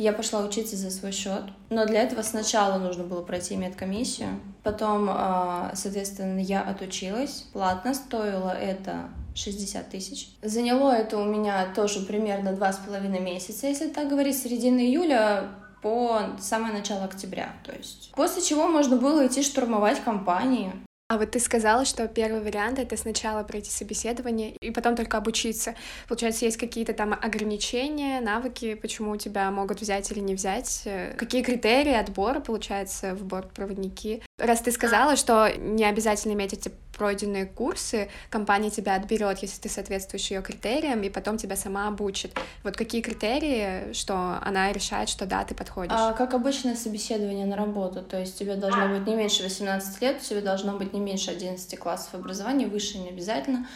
Я 0.00 0.14
пошла 0.14 0.40
учиться 0.40 0.76
за 0.76 0.90
свой 0.90 1.12
счет, 1.12 1.42
но 1.68 1.84
для 1.84 2.00
этого 2.00 2.22
сначала 2.22 2.78
нужно 2.78 3.04
было 3.04 3.20
пройти 3.20 3.54
медкомиссию. 3.54 4.40
Потом, 4.62 5.08
а, 5.10 5.72
соответственно, 5.74 6.38
я 6.40 6.62
отучилась. 6.62 7.44
Платно 7.52 7.92
стоило 7.92 8.48
это 8.48 9.10
60 9.34 9.90
тысяч. 9.90 10.30
Заняло 10.40 10.90
это 10.92 11.18
у 11.18 11.24
меня 11.26 11.70
тоже 11.74 12.00
примерно 12.00 12.54
два 12.54 12.72
с 12.72 12.78
половиной 12.78 13.20
месяца, 13.20 13.66
если 13.66 13.88
так 13.88 14.08
говорить, 14.08 14.38
середины 14.38 14.80
июля 14.80 15.50
по 15.82 16.20
самое 16.40 16.72
начало 16.72 17.04
октября, 17.04 17.52
то 17.62 17.72
есть. 17.72 18.10
После 18.16 18.40
чего 18.40 18.68
можно 18.68 18.96
было 18.96 19.26
идти 19.26 19.42
штурмовать 19.42 20.02
компании. 20.02 20.72
А 21.10 21.18
вот 21.18 21.32
ты 21.32 21.40
сказала, 21.40 21.84
что 21.84 22.06
первый 22.06 22.40
вариант— 22.40 22.78
это 22.78 22.96
сначала 22.96 23.42
пройти 23.42 23.68
собеседование 23.68 24.54
и 24.60 24.70
потом 24.70 24.94
только 24.94 25.18
обучиться. 25.18 25.74
Получается, 26.06 26.44
есть 26.44 26.56
какие-то 26.56 26.92
там 26.92 27.14
ограничения, 27.14 28.20
навыки, 28.20 28.74
почему 28.74 29.16
тебя 29.16 29.50
могут 29.50 29.80
взять 29.80 30.08
или 30.12 30.20
не 30.20 30.36
взять? 30.36 30.86
Какие 31.16 31.42
критерии 31.42 31.94
отбора, 31.94 32.38
получается, 32.38 33.16
в 33.16 33.24
бортпроводники? 33.24 34.22
Раз 34.40 34.60
ты 34.60 34.72
сказала, 34.72 35.16
что 35.16 35.52
не 35.56 35.84
обязательно 35.84 36.32
иметь 36.32 36.52
эти 36.52 36.72
пройденные 36.96 37.46
курсы, 37.46 38.10
компания 38.28 38.70
тебя 38.70 38.94
отберет, 38.94 39.38
если 39.38 39.58
ты 39.60 39.68
соответствуешь 39.70 40.30
ее 40.30 40.42
критериям, 40.42 41.02
и 41.02 41.08
потом 41.08 41.38
тебя 41.38 41.56
сама 41.56 41.88
обучит. 41.88 42.32
Вот 42.62 42.76
какие 42.76 43.00
критерии, 43.00 43.92
что 43.94 44.38
она 44.42 44.70
решает, 44.72 45.08
что 45.08 45.24
да, 45.24 45.44
ты 45.44 45.54
подходишь? 45.54 45.94
А, 45.96 46.12
как 46.12 46.34
обычное 46.34 46.76
собеседование 46.76 47.46
на 47.46 47.56
работу, 47.56 48.02
то 48.02 48.18
есть 48.18 48.38
тебе 48.38 48.56
должно 48.56 48.88
быть 48.88 49.06
не 49.06 49.14
меньше 49.14 49.42
18 49.42 50.02
лет, 50.02 50.20
тебе 50.20 50.42
должно 50.42 50.76
быть 50.76 50.92
не 50.92 51.00
меньше 51.00 51.30
11 51.30 51.78
классов 51.78 52.14
образования, 52.14 52.66
выше 52.66 52.98
не 52.98 53.08
обязательно. 53.08 53.66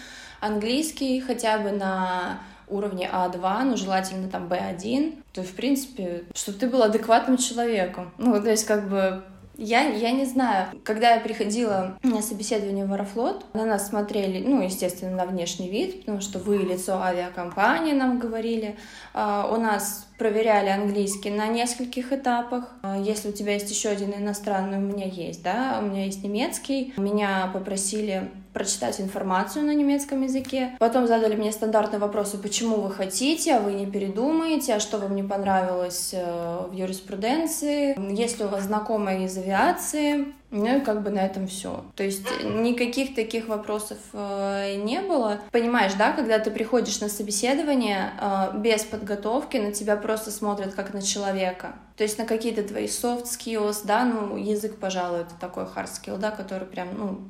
Английский 0.41 1.21
хотя 1.21 1.59
бы 1.59 1.71
на 1.71 2.41
уровне 2.69 3.09
А2, 3.11 3.65
ну, 3.65 3.77
желательно 3.77 4.29
там 4.29 4.49
Б1, 4.49 5.23
то, 5.33 5.43
в 5.43 5.53
принципе, 5.53 6.25
чтобы 6.35 6.59
ты 6.59 6.67
был 6.69 6.83
адекватным 6.83 7.37
человеком. 7.37 8.13
Ну, 8.19 8.41
то 8.41 8.51
есть, 8.51 8.67
как 8.67 8.89
бы, 8.89 9.25
я, 9.57 9.83
я 9.83 10.11
не 10.11 10.25
знаю. 10.25 10.69
Когда 10.85 11.15
я 11.15 11.21
приходила 11.21 11.99
на 12.03 12.23
собеседование 12.23 12.87
в 12.87 12.93
Аэрофлот, 12.93 13.47
на 13.55 13.65
нас 13.65 13.89
смотрели, 13.89 14.45
ну, 14.47 14.63
естественно, 14.63 15.17
на 15.17 15.27
внешний 15.27 15.69
вид, 15.69 16.01
потому 16.01 16.21
что 16.21 16.39
вы 16.39 16.59
лицо 16.59 17.01
авиакомпании, 17.01 17.93
нам 17.93 18.19
говорили. 18.19 18.77
Uh, 19.13 19.55
у 19.55 19.61
нас 19.61 20.04
проверяли 20.19 20.69
английский 20.69 21.31
на 21.31 21.47
нескольких 21.49 22.13
этапах. 22.13 22.75
Uh, 22.83 23.03
если 23.05 23.29
у 23.29 23.33
тебя 23.33 23.55
есть 23.55 23.71
еще 23.71 23.89
один 23.89 24.13
иностранный, 24.15 24.79
у 24.79 24.81
меня 24.81 25.07
есть, 25.07 25.43
да, 25.43 25.79
у 25.83 25.87
меня 25.87 26.05
есть 26.05 26.23
немецкий. 26.23 26.95
Меня 26.97 27.51
попросили 27.53 28.31
прочитать 28.55 29.01
информацию 29.01 29.65
на 29.67 29.75
немецком 29.75 30.23
языке. 30.23 30.77
Потом 30.79 31.09
задали 31.09 31.35
мне 31.35 31.51
стандартные 31.51 31.99
вопросы, 31.99 32.39
почему 32.39 32.77
вы 32.77 32.91
хотите, 32.91 33.55
а 33.55 33.61
вы 33.61 33.73
не 33.73 33.85
передумаете, 33.85 34.75
а 34.75 34.81
что 34.81 34.99
вам 34.99 35.17
не 35.17 35.25
понравилось 35.25 36.11
э, 36.13 36.67
в 36.71 36.73
юриспруденции, 36.73 37.97
есть 38.17 38.39
ли 38.39 38.45
у 38.45 38.49
вас 38.49 38.65
знакомые 38.65 39.27
из 39.27 39.37
авиации, 39.37 40.33
ну 40.55 40.79
и 40.79 40.81
как 40.81 41.03
бы 41.03 41.11
на 41.11 41.19
этом 41.19 41.49
все. 41.49 41.85
То 41.97 42.05
есть 42.05 42.25
никаких 42.45 43.15
таких 43.15 43.49
вопросов 43.49 43.99
э, 44.13 44.77
не 44.77 45.01
было. 45.01 45.41
Понимаешь, 45.51 45.95
да, 45.95 46.13
когда 46.13 46.39
ты 46.39 46.51
приходишь 46.53 47.01
на 47.01 47.09
собеседование 47.09 48.13
э, 48.21 48.57
без 48.59 48.85
подготовки, 48.85 49.57
на 49.57 49.73
тебя 49.73 49.97
просто 49.97 50.31
смотрят 50.31 50.75
как 50.75 50.95
на 50.95 51.03
человека. 51.03 51.75
То 51.97 52.05
есть 52.05 52.19
на 52.19 52.25
какие-то 52.25 52.63
твои 52.63 52.87
soft 52.87 53.25
skills, 53.25 53.81
да, 53.85 54.05
ну 54.05 54.37
язык, 54.37 54.79
пожалуй, 54.79 55.23
это 55.23 55.35
такой 55.41 55.65
hard 55.65 55.89
skill, 55.89 56.19
да, 56.19 56.31
который 56.31 56.67
прям, 56.67 56.89
ну, 56.97 57.21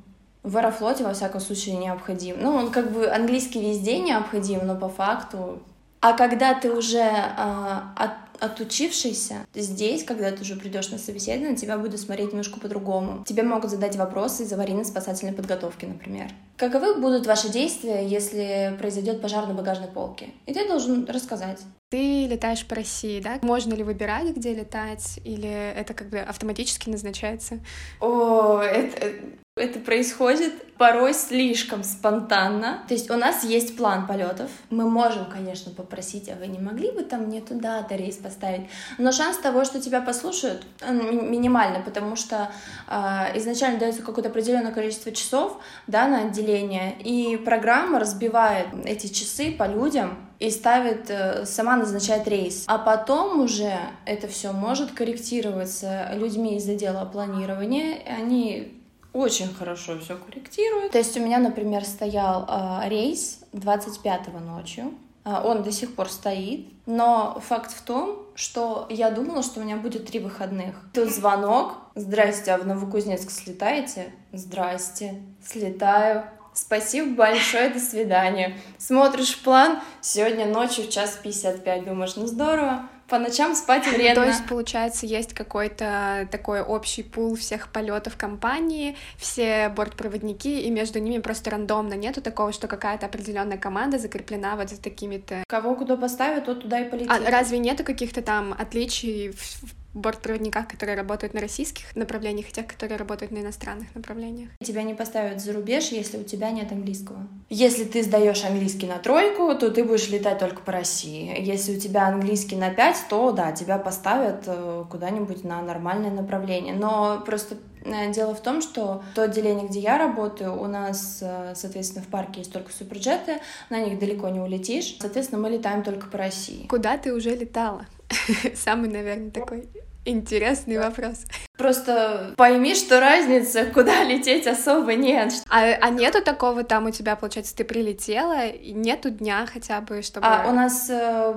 в 0.43 0.59
Аэрофлоте, 0.59 1.04
во 1.04 1.14
всяком 1.14 1.40
случае, 1.40 1.76
необходим. 1.76 2.37
Ну, 2.40 2.54
он 2.54 2.71
как 2.71 2.93
бы 2.93 3.09
английский 3.09 3.61
везде 3.61 3.99
необходим, 4.00 4.66
но 4.66 4.76
по 4.76 4.88
факту... 4.90 5.62
А 6.00 6.12
когда 6.12 6.52
ты 6.52 6.71
уже 6.71 7.00
а, 7.00 7.95
от, 7.97 8.11
отучившийся, 8.41 9.47
здесь, 9.55 10.05
когда 10.05 10.31
ты 10.31 10.43
уже 10.43 10.57
придешь 10.57 10.91
на 10.91 10.99
собеседование, 10.99 11.57
тебя 11.57 11.79
будут 11.79 12.00
смотреть 12.00 12.31
немножко 12.31 12.61
по-другому. 12.61 13.25
Тебе 13.26 13.43
могут 13.43 13.71
задать 13.71 13.97
вопросы 13.97 14.45
из 14.45 14.53
аварийно-спасательной 14.53 15.33
подготовки, 15.33 15.85
например. 15.85 16.31
Каковы 16.57 16.95
будут 16.95 17.26
ваши 17.26 17.49
действия, 17.49 18.07
если 18.07 18.76
произойдет 18.79 19.21
пожар 19.21 19.47
на 19.47 19.55
багажной 19.55 19.88
полке? 19.88 20.31
И 20.47 20.55
ты 20.55 20.67
должен 20.69 21.05
рассказать. 21.07 21.61
Ты 21.95 22.27
летаешь 22.27 22.67
по 22.67 22.75
России, 22.75 23.21
да? 23.21 23.39
Можно 23.43 23.75
ли 23.75 23.85
выбирать, 23.85 24.35
где 24.35 24.53
летать, 24.53 25.21
или 25.23 25.49
это 25.49 25.95
как 25.95 26.09
бы 26.09 26.19
автоматически 26.19 26.91
назначается? 26.91 27.61
О, 28.01 28.59
это, 28.59 29.13
это 29.55 29.79
происходит 29.79 30.55
порой 30.77 31.15
слишком 31.15 31.85
спонтанно. 31.85 32.83
То 32.89 32.95
есть 32.95 33.09
у 33.13 33.15
нас 33.15 33.45
есть 33.45 33.77
план 33.77 34.09
полетов. 34.09 34.51
Мы 34.71 34.91
можем, 34.91 35.27
конечно, 35.27 35.71
попросить, 35.71 36.29
а 36.29 36.35
вы 36.35 36.49
не 36.49 36.59
могли 36.59 36.91
бы 36.91 37.05
там 37.05 37.27
мне 37.27 37.41
туда-то 37.41 37.95
рейс 37.95 38.17
поставить? 38.17 38.69
Но 38.99 39.13
шанс 39.13 39.37
того, 39.37 39.65
что 39.65 39.81
тебя 39.81 40.01
послушают, 40.01 40.67
минимальный, 40.83 41.81
потому 41.81 42.17
что 42.17 42.51
э, 42.89 43.39
изначально 43.39 43.79
дается 43.79 44.03
какое-то 44.03 44.31
определенное 44.31 44.73
количество 44.73 45.13
часов 45.13 45.61
да, 45.87 46.09
на 46.09 46.23
отделение, 46.23 46.97
и 46.99 47.37
программа 47.37 48.01
разбивает 48.01 48.67
эти 48.85 49.07
часы 49.07 49.53
по 49.53 49.69
людям, 49.69 50.19
и 50.38 50.50
ставит, 50.50 51.11
э, 51.11 51.47
сама 51.47 51.76
назначает 51.76 52.26
рейс. 52.29 52.64
А 52.67 52.79
потом 52.79 53.41
уже 53.41 53.79
это 54.05 54.29
все 54.29 54.53
может 54.53 54.93
корректироваться 54.93 56.11
людьми 56.14 56.57
из 56.57 56.69
отдела 56.69 57.05
планирования. 57.05 57.99
Они 58.07 58.81
очень 59.12 59.55
хорошо 59.55 59.99
все 60.00 60.17
корректирует. 60.17 60.93
То 60.93 60.99
есть 60.99 61.17
у 61.17 61.21
меня, 61.21 61.38
например, 61.38 61.85
стоял 61.85 62.47
э, 62.49 62.88
рейс 62.88 63.41
25-го 63.53 64.41
ночью. 64.41 64.93
Э, 65.25 65.41
он 65.45 65.62
до 65.62 65.73
сих 65.73 65.95
пор 65.95 66.09
стоит. 66.09 66.67
Но 66.87 67.41
факт 67.47 67.73
в 67.73 67.83
том, 67.83 68.19
что 68.35 68.87
я 68.91 69.11
думала, 69.11 69.43
что 69.43 69.61
у 69.61 69.62
меня 69.62 69.76
будет 69.76 70.07
три 70.07 70.21
выходных. 70.21 70.75
Тут 70.93 71.11
звонок. 71.11 71.75
Здрасте, 71.95 72.53
а 72.53 72.59
в 72.59 72.67
Новокузнецк 72.67 73.31
слетаете? 73.31 74.12
Здрасте. 74.33 75.23
Слетаю. 75.47 76.25
Спасибо 76.54 77.14
большое, 77.14 77.68
до 77.70 77.80
свидания. 77.80 78.56
Смотришь 78.78 79.37
план, 79.42 79.80
сегодня 80.00 80.46
ночью 80.46 80.84
в 80.84 80.90
час 80.90 81.18
55, 81.23 81.84
думаешь, 81.84 82.16
ну 82.16 82.26
здорово 82.26 82.88
по 83.08 83.18
ночам 83.18 83.54
спать 83.54 83.87
вредно. 83.87 84.23
То 84.23 84.28
есть, 84.28 84.46
получается, 84.46 85.06
есть 85.06 85.34
какой-то 85.34 86.26
такой 86.30 86.62
общий 86.62 87.02
пул 87.02 87.37
всех 87.37 87.70
полетов 87.70 88.16
компании, 88.16 88.96
все 89.18 89.68
бортпроводники, 89.68 90.62
и 90.62 90.70
между 90.70 90.99
ними 91.00 91.20
просто 91.20 91.50
рандомно 91.50 91.94
нету 91.94 92.23
такого, 92.23 92.52
что 92.52 92.66
какая-то 92.66 93.06
определенная 93.06 93.58
команда 93.58 93.99
закреплена 93.99 94.56
вот 94.56 94.70
за 94.70 94.80
такими-то... 94.80 95.44
Кого 95.49 95.75
куда 95.75 95.96
поставят, 95.96 96.46
тот 96.46 96.62
туда 96.62 96.80
и 96.80 96.88
полетит. 96.88 97.11
А 97.11 97.30
разве 97.30 97.58
нету 97.58 97.84
каких-то 97.84 98.23
там 98.23 98.54
отличий 98.58 99.32
в 99.32 99.84
бортпроводниках, 99.95 100.69
которые 100.69 100.97
работают 100.97 101.35
на 101.35 101.41
российских 101.41 101.95
направлениях, 101.97 102.49
и 102.49 102.53
тех, 102.53 102.67
которые 102.67 102.99
работают 102.99 103.33
на 103.33 103.39
иностранных 103.39 103.95
направлениях. 103.95 104.51
Тебя 104.63 104.83
не 104.83 104.95
поставят 104.95 105.41
за 105.41 105.53
рубеж, 105.53 105.89
если 105.89 106.19
у 106.19 106.25
тебя 106.25 106.51
нет 106.51 106.73
английского. 106.73 107.27
Если 107.49 107.85
ты 107.85 108.03
сдаешь 108.03 108.45
английский 108.45 108.87
на 108.87 108.99
тройку, 108.99 109.55
то 109.55 109.71
ты 109.71 109.85
будешь 109.85 110.09
летать 110.09 110.39
только 110.39 110.63
по 110.63 110.73
России. 110.73 111.35
Если 111.41 111.77
у 111.77 111.81
тебя 111.81 112.09
английский 112.09 112.57
на 112.57 112.71
пять, 112.71 112.97
то 113.09 113.33
да, 113.33 113.53
тебя 113.53 113.79
поставят 113.79 114.45
э, 114.47 114.85
куда-нибудь 114.91 115.45
на 115.45 115.63
нормальное 115.63 116.11
направление. 116.11 116.75
Но 116.75 117.23
просто 117.25 117.57
Дело 117.85 118.35
в 118.35 118.41
том, 118.41 118.62
что 118.62 119.03
то 119.14 119.23
отделение, 119.23 119.69
где 119.69 119.81
я 119.81 119.99
работаю, 119.99 120.61
у 120.61 120.67
нас, 120.67 121.19
э, 121.21 121.53
соответственно, 121.55 122.03
в 122.05 122.09
парке 122.09 122.41
есть 122.41 122.53
только 122.53 122.73
суперджеты, 122.73 123.41
на 123.71 123.81
них 123.81 123.99
далеко 123.99 124.29
не 124.29 124.41
улетишь. 124.41 124.97
Соответственно, 125.00 125.43
мы 125.43 125.50
летаем 125.50 125.83
только 125.83 126.07
по 126.09 126.19
России. 126.19 126.67
Куда 126.67 126.97
ты 126.97 127.12
уже 127.12 127.37
летала? 127.37 127.87
Самый, 128.55 128.91
наверное, 128.91 129.31
такой 129.31 129.69
Интересный 130.06 130.78
вопрос. 130.78 131.25
Просто 131.56 132.34
пойми, 132.37 132.75
что 132.75 133.00
разницы, 133.00 133.66
куда 133.73 134.04
лететь 134.04 134.46
особо 134.46 134.94
нет. 134.94 135.32
А, 135.49 135.62
а 135.80 135.90
нету 135.90 136.23
такого 136.23 136.62
там 136.62 136.87
у 136.87 136.90
тебя, 136.90 137.16
получается, 137.16 137.56
ты 137.56 137.64
прилетела, 137.64 138.46
и 138.46 138.73
нету 138.73 139.11
дня 139.11 139.46
хотя 139.50 139.80
бы, 139.80 140.02
чтобы... 140.02 140.26
А, 140.26 140.46
у 140.49 140.52
нас 140.52 140.90
э, 140.90 141.34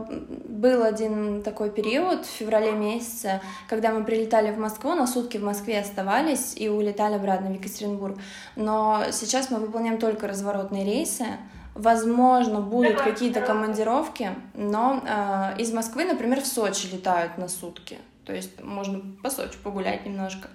был 0.49 0.83
один 0.83 1.43
такой 1.43 1.69
период 1.69 2.25
в 2.25 2.29
феврале 2.29 2.73
месяце, 2.73 3.41
когда 3.69 3.91
мы 3.91 4.03
прилетали 4.03 4.51
в 4.51 4.57
Москву, 4.57 4.95
на 4.95 5.07
сутки 5.07 5.37
в 5.37 5.43
Москве 5.43 5.79
оставались 5.79 6.53
и 6.57 6.67
улетали 6.67 7.13
обратно 7.13 7.49
в 7.49 7.53
Екатеринбург. 7.53 8.17
Но 8.55 9.05
сейчас 9.11 9.49
мы 9.49 9.59
выполняем 9.59 9.97
только 9.97 10.27
разворотные 10.27 10.83
рейсы, 10.83 11.25
Возможно, 11.77 12.59
будут 12.59 12.99
какие-то 12.99 13.39
командировки, 13.41 14.31
но 14.55 15.03
э, 15.05 15.61
из 15.61 15.71
Москвы, 15.71 16.05
например, 16.05 16.41
в 16.41 16.47
Сочи 16.47 16.87
летают 16.91 17.37
на 17.37 17.47
сутки. 17.47 17.99
То 18.27 18.33
есть 18.33 18.61
можно 18.61 19.01
по 19.23 19.29
Сочи 19.29 19.57
погулять 19.63 20.05
немножко. 20.05 20.49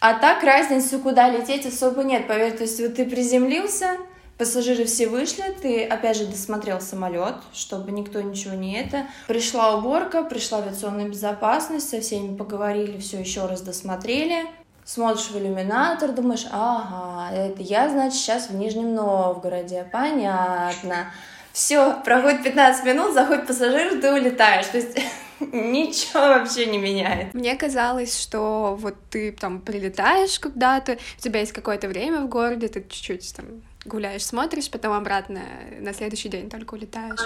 А 0.00 0.14
так 0.14 0.42
разницы, 0.42 0.98
куда 0.98 1.28
лететь, 1.28 1.64
особо 1.64 2.02
нет. 2.02 2.26
Поверь, 2.26 2.56
то 2.56 2.64
есть 2.64 2.80
вот 2.80 2.96
ты 2.96 3.04
приземлился, 3.04 3.96
пассажиры 4.38 4.86
все 4.86 5.06
вышли, 5.06 5.54
ты 5.62 5.84
опять 5.84 6.16
же 6.16 6.26
досмотрел 6.26 6.80
самолет, 6.80 7.36
чтобы 7.52 7.92
никто 7.92 8.20
ничего 8.20 8.54
не 8.54 8.76
это. 8.80 9.06
Пришла 9.28 9.76
уборка, 9.76 10.24
пришла 10.24 10.58
авиационная 10.58 11.08
безопасность, 11.08 11.88
со 11.88 12.00
всеми 12.00 12.36
поговорили, 12.36 12.98
все 12.98 13.20
еще 13.20 13.46
раз 13.46 13.60
досмотрели. 13.60 14.46
Смотришь 14.84 15.28
в 15.30 15.38
иллюминатор, 15.38 16.10
думаешь, 16.10 16.46
ага, 16.50 17.32
это 17.32 17.62
я, 17.62 17.88
значит, 17.88 18.18
сейчас 18.18 18.48
в 18.48 18.54
Нижнем 18.56 18.94
Новгороде, 18.94 19.86
понятно. 19.92 21.12
Все, 21.52 22.00
проходит 22.04 22.42
15 22.42 22.84
минут, 22.84 23.14
заходит 23.14 23.46
пассажир, 23.46 24.00
ты 24.00 24.12
улетаешь. 24.12 24.66
То 24.66 24.78
есть 24.78 24.98
ничего 25.52 26.20
вообще 26.20 26.66
не 26.66 26.78
меняет. 26.78 27.34
Мне 27.34 27.56
казалось, 27.56 28.18
что 28.18 28.76
вот 28.78 28.94
ты 29.10 29.32
там 29.32 29.60
прилетаешь 29.60 30.38
куда-то, 30.38 30.98
у 31.18 31.20
тебя 31.20 31.40
есть 31.40 31.52
какое-то 31.52 31.88
время 31.88 32.20
в 32.20 32.28
городе, 32.28 32.68
ты 32.68 32.84
чуть-чуть 32.88 33.34
там 33.34 33.62
гуляешь, 33.84 34.24
смотришь, 34.24 34.70
потом 34.70 34.92
обратно 34.92 35.40
на 35.80 35.94
следующий 35.94 36.28
день 36.28 36.50
только 36.50 36.74
улетаешь? 36.74 37.20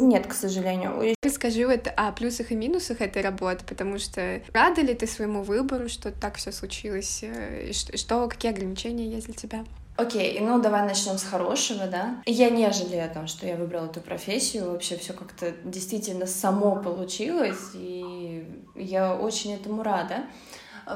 Нет, 0.00 0.26
к 0.26 0.32
сожалению. 0.32 1.14
Расскажи 1.22 1.66
вот 1.66 1.86
о 1.94 2.12
плюсах 2.12 2.50
и 2.50 2.54
минусах 2.54 3.00
этой 3.00 3.22
работы, 3.22 3.64
потому 3.66 3.98
что 3.98 4.40
рада 4.52 4.80
ли 4.80 4.94
ты 4.94 5.06
своему 5.06 5.42
выбору, 5.42 5.88
что 5.88 6.10
так 6.10 6.36
все 6.36 6.52
случилось, 6.52 7.20
э, 7.22 7.68
и 7.68 7.72
что, 7.72 7.96
что 7.96 8.28
какие 8.28 8.52
ограничения 8.52 9.10
есть 9.10 9.26
для 9.26 9.34
тебя? 9.34 9.64
Окей, 9.98 10.40
ну 10.40 10.60
давай 10.62 10.86
начнем 10.86 11.18
с 11.18 11.24
хорошего, 11.24 11.86
да. 11.86 12.22
Я 12.24 12.50
не 12.50 12.70
жалею 12.72 13.04
о 13.04 13.12
том, 13.12 13.26
что 13.26 13.46
я 13.46 13.56
выбрала 13.56 13.86
эту 13.86 14.00
профессию. 14.00 14.70
Вообще 14.70 14.96
все 14.96 15.12
как-то 15.12 15.52
действительно 15.64 16.26
само 16.26 16.76
получилось, 16.76 17.72
и 17.74 18.48
я 18.74 19.14
очень 19.14 19.52
этому 19.54 19.82
рада, 19.82 20.24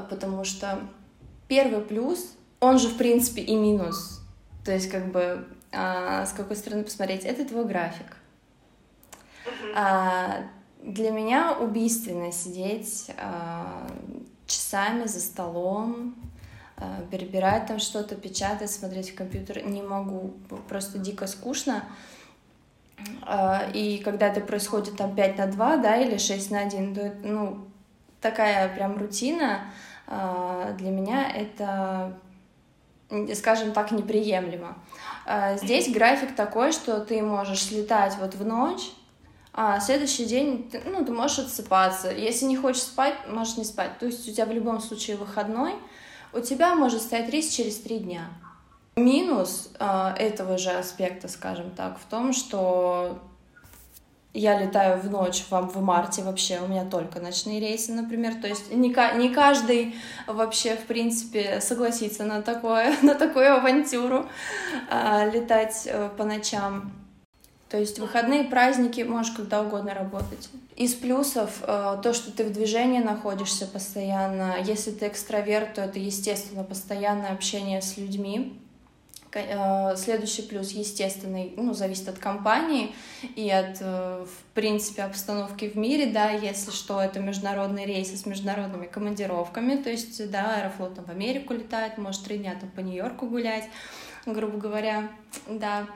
потому 0.09 0.45
что 0.45 0.79
первый 1.49 1.83
плюс, 1.83 2.33
он 2.61 2.79
же 2.79 2.89
в 2.89 2.97
принципе 2.97 3.43
и 3.43 3.57
минус 3.57 4.23
то 4.65 4.73
есть, 4.73 4.89
как 4.91 5.11
бы, 5.11 5.47
а, 5.73 6.25
с 6.25 6.33
какой 6.33 6.57
стороны 6.57 6.85
посмотреть, 6.85 7.25
это 7.25 7.45
твой 7.45 7.65
график. 7.65 8.17
А, 9.75 10.43
для 10.83 11.11
меня 11.11 11.57
убийственно 11.59 12.31
сидеть 12.31 13.11
а, 13.19 13.89
часами 14.47 15.07
за 15.07 15.21
столом, 15.21 16.15
а, 16.15 16.32
перебирать 17.11 17.67
там 17.67 17.79
что-то, 17.79 18.15
печатать, 18.15 18.71
смотреть 18.71 19.13
в 19.13 19.15
компьютер 19.15 19.65
не 19.65 19.83
могу, 19.83 20.35
просто 20.69 20.99
дико 20.99 21.27
скучно. 21.27 21.85
А, 23.23 23.65
и 23.73 23.99
когда 23.99 24.29
это 24.29 24.41
происходит 24.41 24.97
там 24.97 25.15
5 25.15 25.39
на 25.39 25.47
2, 25.47 25.77
да, 25.79 25.97
или 25.97 26.19
6 26.19 26.51
на 26.51 26.61
1, 26.61 26.95
то, 26.95 27.13
ну, 27.23 27.67
такая 28.21 28.75
прям 28.75 28.97
рутина 28.97 29.65
а, 30.07 30.73
для 30.73 30.91
меня 30.91 31.31
это 31.31 32.19
скажем 33.35 33.73
так, 33.73 33.91
неприемлемо. 33.91 34.75
Здесь 35.57 35.93
график 35.93 36.35
такой, 36.35 36.73
что 36.73 36.99
ты 37.01 37.23
можешь 37.23 37.63
слетать 37.63 38.17
вот 38.19 38.35
в 38.35 38.43
ночь, 38.47 38.91
а 39.53 39.81
следующий 39.81 40.25
день, 40.25 40.73
ну, 40.87 41.05
ты 41.05 41.13
можешь 41.13 41.41
отсыпаться. 41.41 42.11
Если 42.11 42.47
не 42.47 42.57
хочешь 42.57 42.83
спать, 42.83 43.15
можешь 43.29 43.59
не 43.59 43.65
спать. 43.65 43.99
То 43.99 44.07
есть 44.07 44.27
у 44.27 44.33
тебя 44.33 44.47
в 44.47 44.53
любом 44.53 44.81
случае 44.81 45.19
выходной, 45.19 45.75
у 46.33 46.41
тебя 46.41 46.75
может 46.75 47.03
стоять 47.03 47.31
рейс 47.31 47.49
через 47.49 47.79
три 47.79 47.99
дня. 47.99 48.29
Минус 48.97 49.71
э, 49.79 50.15
этого 50.19 50.59
же 50.59 50.71
аспекта, 50.71 51.29
скажем 51.29 51.71
так, 51.71 51.99
в 51.99 52.05
том, 52.05 52.33
что 52.33 53.19
я 54.35 54.59
летаю 54.59 55.01
в 55.01 55.11
ночь 55.11 55.45
в, 55.51 55.61
в 55.61 55.83
марте 55.83 56.23
вообще, 56.23 56.61
у 56.61 56.67
меня 56.67 56.85
только 56.85 57.21
ночные 57.21 57.61
рейсы, 57.61 57.93
например, 57.93 58.35
то 58.41 58.49
есть 58.49 58.73
не, 58.73 58.89
не 59.19 59.29
каждый 59.35 59.95
вообще, 60.27 60.75
в 60.77 60.87
принципе, 60.87 61.61
согласится 61.61 62.25
на, 62.25 62.41
такое, 62.41 62.95
на 63.03 63.15
такую 63.15 63.55
авантюру 63.55 64.27
а, 64.89 65.27
летать 65.27 65.87
а, 65.91 66.09
по 66.11 66.25
ночам. 66.25 66.93
То 67.73 67.79
есть 67.79 67.99
выходные, 67.99 68.45
праздники, 68.45 69.01
можешь 69.01 69.33
когда 69.33 69.63
угодно 69.63 69.95
работать. 69.95 70.51
Из 70.77 70.93
плюсов 70.93 71.61
а, 71.63 71.97
то, 71.97 72.13
что 72.13 72.31
ты 72.31 72.45
в 72.45 72.53
движении 72.53 73.01
находишься 73.01 73.67
постоянно. 73.67 74.57
Если 74.63 74.91
ты 74.91 75.09
экстраверт, 75.09 75.73
то 75.73 75.81
это, 75.81 75.99
естественно, 75.99 76.65
постоянное 76.65 77.33
общение 77.33 77.81
с 77.81 77.97
людьми 77.97 78.61
Э, 79.35 79.97
следующий 79.97 80.43
плюс, 80.43 80.73
естественный, 80.73 81.55
ну, 81.57 81.73
зависит 81.73 82.09
от 82.09 82.19
компании 82.19 82.95
и 83.35 83.51
от, 83.51 83.79
э, 83.81 84.27
в 84.27 84.55
принципе, 84.55 85.03
обстановки 85.03 85.71
в 85.71 85.75
мире, 85.75 86.07
да, 86.07 86.31
если 86.31 86.71
что, 86.71 87.01
это 87.01 87.19
международные 87.19 87.87
рейсы 87.87 88.17
с 88.17 88.27
международными 88.27 88.87
командировками, 88.87 89.77
то 89.77 89.89
есть, 89.89 90.31
да, 90.31 90.57
Аэрофлот 90.57 90.97
там 90.97 91.07
в 91.07 91.09
Америку 91.09 91.55
летает, 91.55 91.97
может 91.97 92.25
три 92.25 92.39
дня 92.39 92.55
там 92.61 92.69
по 92.71 92.81
Нью-Йорку 92.81 93.27
гулять, 93.27 93.65
грубо 94.27 94.59
говоря, 94.59 95.09
да, 95.49 95.87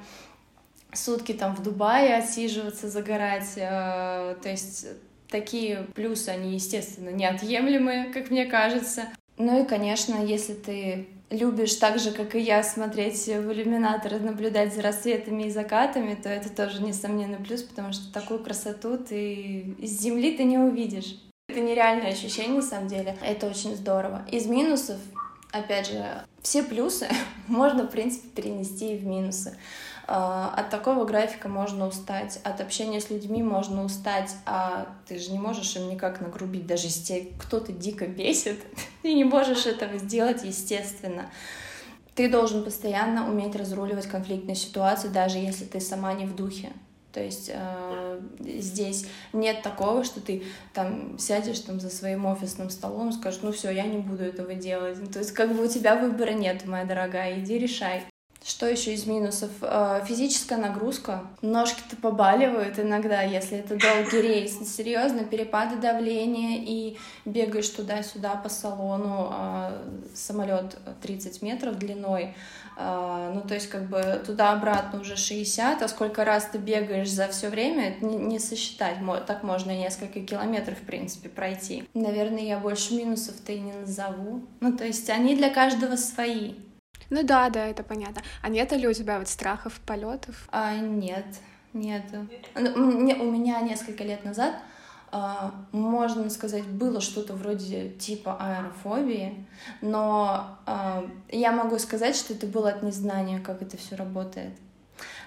сутки 0.96 1.32
там 1.32 1.54
в 1.54 1.62
Дубае 1.62 2.16
отсиживаться, 2.16 2.88
загорать, 2.88 3.52
э, 3.56 4.36
то 4.42 4.48
есть 4.48 4.86
такие 5.28 5.86
плюсы, 5.94 6.28
они, 6.28 6.54
естественно, 6.54 7.10
неотъемлемые, 7.10 8.06
как 8.12 8.30
мне 8.30 8.46
кажется. 8.46 9.04
Ну 9.38 9.62
и, 9.62 9.66
конечно, 9.66 10.24
если 10.24 10.54
ты 10.54 11.06
любишь 11.30 11.74
так 11.74 11.98
же, 11.98 12.12
как 12.12 12.34
и 12.34 12.40
я, 12.40 12.62
смотреть 12.62 13.26
в 13.26 13.52
иллюминатор 13.52 14.14
и 14.14 14.18
наблюдать 14.20 14.74
за 14.74 14.82
рассветами 14.82 15.44
и 15.44 15.50
закатами, 15.50 16.14
то 16.14 16.28
это 16.28 16.48
тоже 16.48 16.82
несомненный 16.82 17.38
плюс, 17.38 17.62
потому 17.62 17.92
что 17.92 18.12
такую 18.12 18.42
красоту 18.42 18.96
ты 18.98 19.74
из 19.78 20.00
земли 20.00 20.36
ты 20.36 20.44
не 20.44 20.58
увидишь. 20.58 21.20
Это 21.48 21.60
нереальное 21.60 22.12
ощущение, 22.12 22.56
на 22.56 22.62
самом 22.62 22.88
деле. 22.88 23.16
Это 23.22 23.46
очень 23.46 23.76
здорово. 23.76 24.24
Из 24.30 24.46
минусов, 24.46 24.98
опять 25.52 25.88
же, 25.88 26.22
все 26.42 26.62
плюсы 26.62 27.08
можно, 27.48 27.84
в 27.84 27.90
принципе, 27.90 28.28
перенести 28.28 28.96
в 28.96 29.06
минусы. 29.06 29.56
А, 30.08 30.54
от 30.56 30.70
такого 30.70 31.04
графика 31.04 31.48
можно 31.48 31.86
устать, 31.86 32.38
от 32.44 32.60
общения 32.60 33.00
с 33.00 33.10
людьми 33.10 33.42
можно 33.42 33.84
устать, 33.84 34.36
а 34.46 34.86
ты 35.08 35.18
же 35.18 35.32
не 35.32 35.38
можешь 35.38 35.74
им 35.74 35.88
никак 35.88 36.20
нагрубить, 36.20 36.66
даже 36.66 36.86
если 36.86 37.32
кто-то 37.38 37.72
дико 37.72 38.06
бесит, 38.06 38.60
ты 39.02 39.14
не 39.14 39.24
можешь 39.24 39.66
этого 39.66 39.98
сделать, 39.98 40.44
естественно. 40.44 41.30
Ты 42.14 42.30
должен 42.30 42.64
постоянно 42.64 43.28
уметь 43.28 43.56
разруливать 43.56 44.06
конфликтные 44.06 44.54
ситуации, 44.54 45.08
даже 45.08 45.38
если 45.38 45.64
ты 45.64 45.80
сама 45.80 46.14
не 46.14 46.24
в 46.24 46.34
духе. 46.34 46.72
То 47.16 47.22
есть 47.22 47.50
э, 47.50 48.20
здесь 48.40 49.06
нет 49.32 49.62
такого, 49.62 50.04
что 50.04 50.20
ты 50.20 50.42
там 50.74 51.18
сядешь 51.18 51.60
там 51.60 51.80
за 51.80 51.88
своим 51.88 52.26
офисным 52.26 52.68
столом, 52.68 53.10
скажешь, 53.10 53.40
ну 53.42 53.52
все, 53.52 53.70
я 53.70 53.84
не 53.84 53.96
буду 53.96 54.22
этого 54.22 54.52
делать. 54.54 54.98
То 55.10 55.20
есть 55.20 55.32
как 55.32 55.50
бы 55.56 55.64
у 55.64 55.66
тебя 55.66 55.96
выбора 55.96 56.32
нет, 56.32 56.66
моя 56.66 56.84
дорогая, 56.84 57.40
иди 57.40 57.58
решай. 57.58 58.02
Что 58.44 58.66
еще 58.66 58.94
из 58.94 59.06
минусов? 59.06 59.50
Э, 59.60 60.02
физическая 60.06 60.58
нагрузка. 60.58 61.22
Ножки-то 61.42 61.96
побаливают 61.96 62.78
иногда, 62.78 63.22
если 63.22 63.58
это 63.58 63.76
долгий 63.76 64.20
рейс. 64.20 64.56
Серьезно, 64.76 65.24
перепады 65.24 65.76
давления 65.76 66.62
и 66.64 66.96
бегаешь 67.24 67.68
туда-сюда 67.68 68.36
по 68.36 68.48
салону. 68.48 69.28
А, 69.30 69.82
Самолет 70.14 70.78
30 71.02 71.42
метров 71.42 71.78
длиной. 71.78 72.34
А, 72.78 73.32
ну, 73.32 73.40
то 73.40 73.54
есть, 73.54 73.68
как 73.68 73.88
бы 73.88 74.22
туда-обратно 74.24 75.00
уже 75.00 75.16
60, 75.16 75.82
а 75.82 75.88
сколько 75.88 76.24
раз 76.24 76.48
ты 76.52 76.58
бегаешь 76.58 77.10
за 77.10 77.28
все 77.28 77.48
время, 77.48 77.88
это 77.88 78.04
не 78.04 78.38
сосчитать. 78.38 78.98
Так 79.26 79.42
можно 79.42 79.70
несколько 79.70 80.20
километров, 80.20 80.78
в 80.78 80.86
принципе, 80.86 81.30
пройти. 81.30 81.88
Наверное, 81.94 82.42
я 82.42 82.58
больше 82.58 82.94
минусов-то 82.94 83.52
и 83.52 83.60
не 83.60 83.72
назову. 83.72 84.42
Ну, 84.60 84.76
то 84.76 84.84
есть, 84.84 85.08
они 85.08 85.34
для 85.34 85.48
каждого 85.48 85.96
свои. 85.96 86.54
Ну 87.10 87.22
да, 87.22 87.48
да, 87.50 87.66
это 87.66 87.82
понятно. 87.82 88.22
А 88.42 88.48
нет 88.48 88.72
ли 88.72 88.86
у 88.88 88.92
тебя 88.92 89.18
вот 89.18 89.28
страхов 89.28 89.80
полетов? 89.80 90.48
А, 90.50 90.76
нет, 90.76 91.26
нет. 91.72 92.04
Ну, 92.54 92.70
у 92.74 93.30
меня 93.30 93.60
несколько 93.60 94.04
лет 94.04 94.24
назад, 94.24 94.54
а, 95.12 95.54
можно 95.72 96.28
сказать, 96.30 96.64
было 96.66 97.00
что-то 97.00 97.34
вроде 97.34 97.90
типа 97.90 98.36
аэрофобии, 98.38 99.46
но 99.80 100.58
а, 100.66 101.08
я 101.28 101.52
могу 101.52 101.78
сказать, 101.78 102.16
что 102.16 102.34
это 102.34 102.46
было 102.46 102.70
от 102.70 102.82
незнания, 102.82 103.38
как 103.40 103.62
это 103.62 103.76
все 103.76 103.96
работает. 103.96 104.52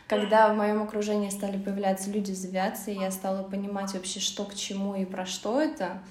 Когда 0.08 0.52
в 0.52 0.58
моем 0.58 0.82
окружении 0.82 1.30
стали 1.30 1.58
появляться 1.58 2.10
люди 2.10 2.32
из 2.32 2.44
авиации, 2.44 3.00
я 3.00 3.12
стала 3.12 3.44
понимать 3.44 3.94
вообще, 3.94 4.20
что 4.20 4.44
к 4.44 4.56
чему 4.56 4.96
и 4.96 5.06
про 5.06 5.26
что 5.26 5.62
это, 5.62 6.02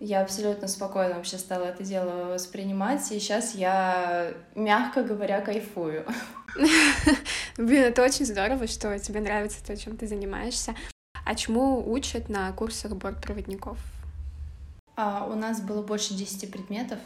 я 0.00 0.22
абсолютно 0.22 0.66
спокойно 0.66 1.16
вообще 1.16 1.36
стала 1.36 1.64
это 1.64 1.84
дело 1.84 2.32
воспринимать, 2.32 3.02
и 3.12 3.20
сейчас 3.20 3.54
я, 3.54 4.32
мягко 4.54 5.02
говоря, 5.02 5.42
кайфую. 5.42 6.06
Блин, 7.58 7.84
это 7.84 8.02
очень 8.02 8.24
здорово, 8.24 8.66
что 8.66 8.98
тебе 8.98 9.20
нравится 9.20 9.62
то, 9.64 9.76
чем 9.76 9.98
ты 9.98 10.06
занимаешься. 10.08 10.74
А 11.26 11.34
чему 11.34 11.92
учат 11.92 12.30
на 12.30 12.50
курсах 12.52 12.96
бортпроводников? 12.96 13.78
А, 14.96 15.26
у 15.30 15.34
нас 15.34 15.60
было 15.60 15.82
больше 15.82 16.14
10 16.14 16.50
предметов. 16.50 16.98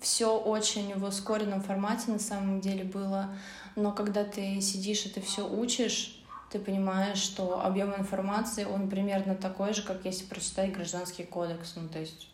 Все 0.00 0.38
очень 0.38 0.94
в 0.94 1.04
ускоренном 1.04 1.62
формате 1.62 2.12
на 2.12 2.20
самом 2.20 2.60
деле 2.60 2.84
было, 2.84 3.34
но 3.74 3.90
когда 3.90 4.22
ты 4.24 4.60
сидишь 4.60 5.04
и 5.06 5.08
ты 5.08 5.20
все 5.20 5.48
учишь, 5.48 6.22
ты 6.50 6.60
понимаешь, 6.60 7.18
что 7.18 7.64
объем 7.64 7.94
информации, 7.96 8.64
он 8.64 8.88
примерно 8.88 9.34
такой 9.34 9.74
же, 9.74 9.82
как 9.82 10.04
если 10.04 10.26
прочитать 10.26 10.72
гражданский 10.72 11.24
кодекс. 11.24 11.74
Ну, 11.76 11.88
то 11.88 11.98
есть 11.98 12.28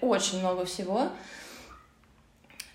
очень 0.00 0.40
много 0.40 0.64
всего. 0.64 1.10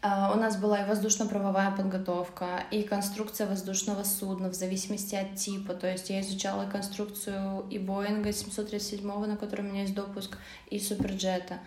А, 0.08 0.32
у 0.32 0.38
нас 0.38 0.56
была 0.58 0.82
и 0.82 0.88
воздушно-правовая 0.88 1.72
подготовка, 1.72 2.64
и 2.70 2.84
конструкция 2.84 3.48
воздушного 3.48 4.04
судна 4.04 4.50
в 4.50 4.54
зависимости 4.54 5.16
от 5.16 5.36
типа. 5.36 5.74
То 5.74 5.92
есть 5.92 6.12
я 6.12 6.22
изучала 6.22 6.70
конструкцию 6.70 7.66
и 7.72 7.80
Боинга 7.80 8.32
737, 8.32 9.26
на 9.26 9.36
котором 9.36 9.66
у 9.66 9.70
меня 9.70 9.82
есть 9.82 9.96
допуск, 9.96 10.38
и 10.70 10.80
Суперджета. 10.80 11.58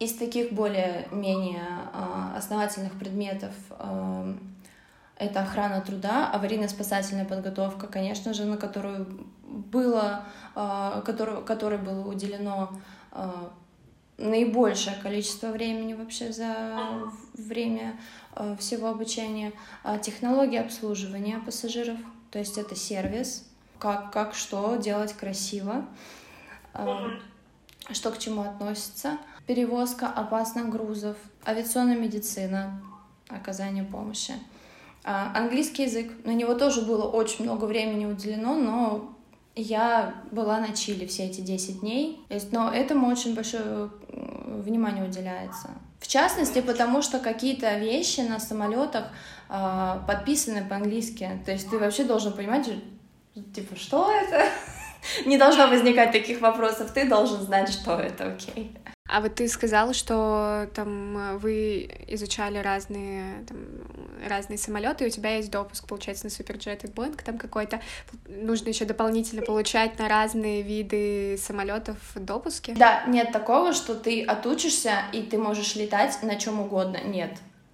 Из 0.00 0.12
таких 0.14 0.52
более-менее 0.52 1.62
а, 1.92 2.34
основательных 2.36 2.98
предметов 2.98 3.54
а, 3.70 4.36
это 5.16 5.42
охрана 5.42 5.82
труда, 5.82 6.32
аварийно-спасательная 6.34 7.26
подготовка, 7.26 7.86
конечно 7.86 8.34
же, 8.34 8.44
на 8.44 8.56
которую 8.56 9.28
было, 9.44 10.24
который, 11.04 11.44
которой 11.44 11.78
было 11.78 12.04
уделено 12.04 12.72
наибольшее 14.18 14.96
количество 15.02 15.48
времени 15.48 15.94
вообще 15.94 16.32
за 16.32 17.10
время 17.34 17.98
всего 18.58 18.88
обучения. 18.88 19.52
Технологии 20.02 20.58
обслуживания 20.58 21.38
пассажиров, 21.44 21.98
то 22.30 22.38
есть 22.38 22.56
это 22.58 22.74
сервис, 22.76 23.44
как, 23.78 24.12
как 24.12 24.34
что 24.34 24.76
делать 24.76 25.12
красиво, 25.12 25.84
что 27.90 28.10
к 28.10 28.18
чему 28.18 28.42
относится. 28.42 29.18
Перевозка 29.46 30.06
опасных 30.06 30.68
грузов, 30.68 31.16
авиационная 31.44 31.96
медицина, 31.96 32.80
оказание 33.28 33.82
помощи. 33.82 34.34
А, 35.04 35.32
английский 35.34 35.84
язык, 35.84 36.12
на 36.24 36.30
него 36.30 36.54
тоже 36.54 36.82
было 36.82 37.08
очень 37.08 37.44
много 37.44 37.64
времени 37.64 38.06
уделено, 38.06 38.54
но 38.54 39.11
я 39.54 40.14
была 40.30 40.58
на 40.60 40.72
Чили 40.72 41.06
все 41.06 41.24
эти 41.24 41.40
10 41.40 41.80
дней, 41.80 42.24
но 42.52 42.72
этому 42.72 43.08
очень 43.08 43.34
большое 43.34 43.90
внимание 44.08 45.04
уделяется. 45.04 45.68
В 46.00 46.08
частности, 46.08 46.60
потому 46.60 47.02
что 47.02 47.18
какие-то 47.20 47.78
вещи 47.78 48.20
на 48.20 48.40
самолетах 48.40 49.06
э, 49.48 49.98
подписаны 50.06 50.64
по-английски. 50.64 51.40
То 51.44 51.52
есть 51.52 51.70
ты 51.70 51.78
вообще 51.78 52.04
должен 52.04 52.32
понимать, 52.32 52.68
типа, 53.54 53.76
что 53.76 54.10
это? 54.10 54.46
Не 55.26 55.38
должно 55.38 55.68
возникать 55.68 56.12
таких 56.12 56.40
вопросов, 56.40 56.90
ты 56.92 57.08
должен 57.08 57.40
знать, 57.42 57.72
что 57.72 57.94
это, 57.96 58.32
окей. 58.32 58.76
А 59.12 59.20
вот 59.20 59.34
ты 59.34 59.46
сказала, 59.46 59.92
что 59.92 60.68
там 60.74 61.18
э, 61.18 61.36
вы 61.36 61.90
изучали 62.08 62.56
разные, 62.56 63.44
там, 63.46 63.58
разные 64.26 64.56
самолеты, 64.56 65.04
и 65.04 65.08
у 65.08 65.10
тебя 65.10 65.36
есть 65.36 65.50
допуск, 65.50 65.86
получается, 65.86 66.24
на 66.24 66.30
Суперджет 66.30 66.84
и 66.84 66.86
Boeing 66.86 67.20
там 67.22 67.36
какой-то. 67.36 67.82
Нужно 68.26 68.70
еще 68.70 68.86
дополнительно 68.86 69.42
получать 69.42 69.98
на 69.98 70.08
разные 70.08 70.62
виды 70.62 71.36
самолетов 71.38 71.98
допуски? 72.14 72.72
Да, 72.74 73.04
нет 73.06 73.32
такого, 73.32 73.74
что 73.74 73.94
ты 73.94 74.24
отучишься 74.24 75.02
и 75.12 75.20
ты 75.20 75.36
можешь 75.36 75.74
летать 75.76 76.22
на 76.22 76.36
чем 76.36 76.60
угодно. 76.60 76.98
Нет. 77.04 77.32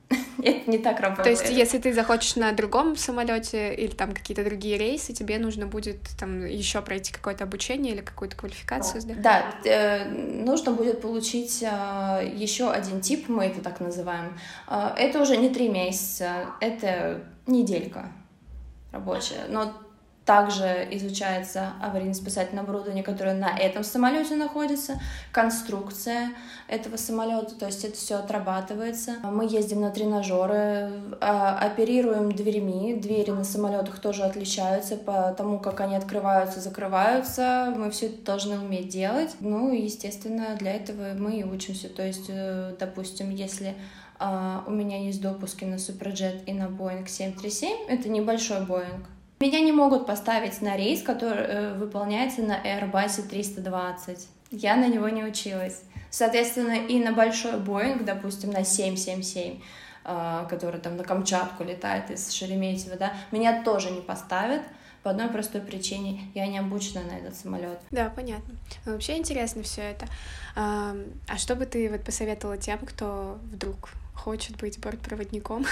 Это 0.43 0.71
не 0.71 0.79
так 0.79 1.01
работает. 1.01 1.25
То 1.25 1.31
есть, 1.31 1.57
если 1.57 1.79
ты 1.79 1.93
захочешь 1.93 2.37
на 2.37 2.53
другом 2.53 2.97
самолете 2.97 3.75
или 3.75 3.91
там 3.91 4.13
какие-то 4.13 4.45
другие 4.45 4.79
рейсы, 4.79 5.13
тебе 5.13 5.39
нужно 5.39 5.67
будет 5.67 5.99
там 6.19 6.45
еще 6.45 6.81
пройти 6.81 7.13
какое-то 7.13 7.45
обучение 7.45 7.95
или 7.95 8.01
какую-то 8.01 8.37
квалификацию 8.37 9.01
сдать? 9.01 9.21
Да, 9.21 9.55
э, 9.65 10.09
нужно 10.09 10.73
будет 10.73 11.01
получить 11.01 11.63
э, 11.63 12.33
еще 12.35 12.71
один 12.71 13.01
тип, 13.01 13.29
мы 13.29 13.47
это 13.47 13.61
так 13.61 13.81
называем. 13.81 14.39
Э, 14.69 14.91
это 14.97 15.21
уже 15.21 15.37
не 15.37 15.51
три 15.51 15.69
месяца, 15.69 16.47
это 16.61 17.23
неделька 17.47 18.13
рабочая. 18.93 19.47
Но 19.49 19.73
также 20.29 20.87
изучается 20.91 21.73
аварийно-спасательное 21.81 22.61
оборудование, 22.61 23.03
которое 23.03 23.33
на 23.33 23.49
этом 23.49 23.83
самолете 23.83 24.37
находится, 24.37 25.01
конструкция 25.33 26.33
этого 26.69 26.99
самолета, 26.99 27.55
то 27.55 27.65
есть 27.65 27.83
это 27.83 27.97
все 27.97 28.17
отрабатывается. 28.17 29.15
Мы 29.23 29.47
ездим 29.47 29.81
на 29.81 29.91
тренажеры, 29.91 30.93
а, 31.23 31.59
оперируем 31.59 32.31
дверьми. 32.31 32.95
Двери 32.97 33.31
на 33.31 33.43
самолетах 33.43 34.01
тоже 34.01 34.23
отличаются 34.23 34.97
по 34.97 35.33
тому, 35.33 35.61
как 35.61 35.81
они 35.81 35.97
открываются, 35.97 36.61
закрываются. 36.61 37.73
Мы 37.75 37.91
все 37.91 38.09
это 38.09 38.23
должны 38.23 38.59
уметь 38.59 38.91
делать. 38.91 39.35
Ну 39.41 39.73
и, 39.73 39.81
естественно, 39.81 40.57
для 40.59 40.75
этого 40.75 41.15
мы 41.15 41.39
и 41.39 41.45
учимся. 41.45 41.89
То 41.89 42.07
есть, 42.07 42.27
э, 42.29 42.75
допустим, 42.79 43.31
если 43.31 43.77
а, 44.19 44.63
у 44.67 44.73
меня 44.73 45.03
есть 45.03 45.23
допуски 45.23 45.65
на 45.65 45.79
Суперджет 45.79 46.47
и 46.47 46.53
на 46.53 46.65
Boeing 46.65 47.09
737, 47.09 47.87
это 47.89 48.11
небольшой 48.11 48.59
Boeing, 48.59 49.07
меня 49.41 49.61
не 49.61 49.73
могут 49.73 50.07
поставить 50.07 50.61
на 50.63 50.77
рейс, 50.77 51.03
который 51.03 51.45
э, 51.45 51.75
выполняется 51.75 52.43
на 52.43 52.61
Airbus 52.61 53.29
320. 53.29 54.29
Я 54.51 54.77
на 54.77 54.89
него 54.89 55.09
не 55.09 55.25
училась. 55.25 55.83
Соответственно, 56.11 56.87
и 56.87 56.99
на 56.99 57.13
большой 57.13 57.59
Боинг, 57.59 58.05
допустим, 58.05 58.51
на 58.51 58.65
777, 58.65 59.61
э, 60.05 60.47
который 60.49 60.81
там 60.81 60.97
на 60.97 61.05
Камчатку 61.05 61.63
летает 61.65 62.11
из 62.11 62.33
Шереметьево, 62.33 62.97
да, 62.97 63.13
меня 63.31 63.63
тоже 63.63 63.91
не 63.91 64.01
поставят 64.01 64.63
по 65.03 65.11
одной 65.11 65.29
простой 65.29 65.61
причине. 65.61 66.21
Я 66.35 66.47
не 66.49 66.59
обучена 66.59 67.03
на 67.03 67.19
этот 67.19 67.37
самолет. 67.37 67.79
Да, 67.91 68.11
понятно. 68.15 68.55
Ну, 68.85 68.93
вообще 68.93 69.17
интересно 69.17 69.63
все 69.63 69.83
это. 69.83 70.07
А 70.57 70.95
что 71.37 71.55
бы 71.55 71.67
ты 71.67 71.89
вот 71.89 72.03
посоветовала 72.03 72.59
тем, 72.59 72.79
кто 72.81 73.39
вдруг 73.45 73.91
хочет 74.19 74.57
быть 74.57 74.79
бортпроводником. 74.79 75.65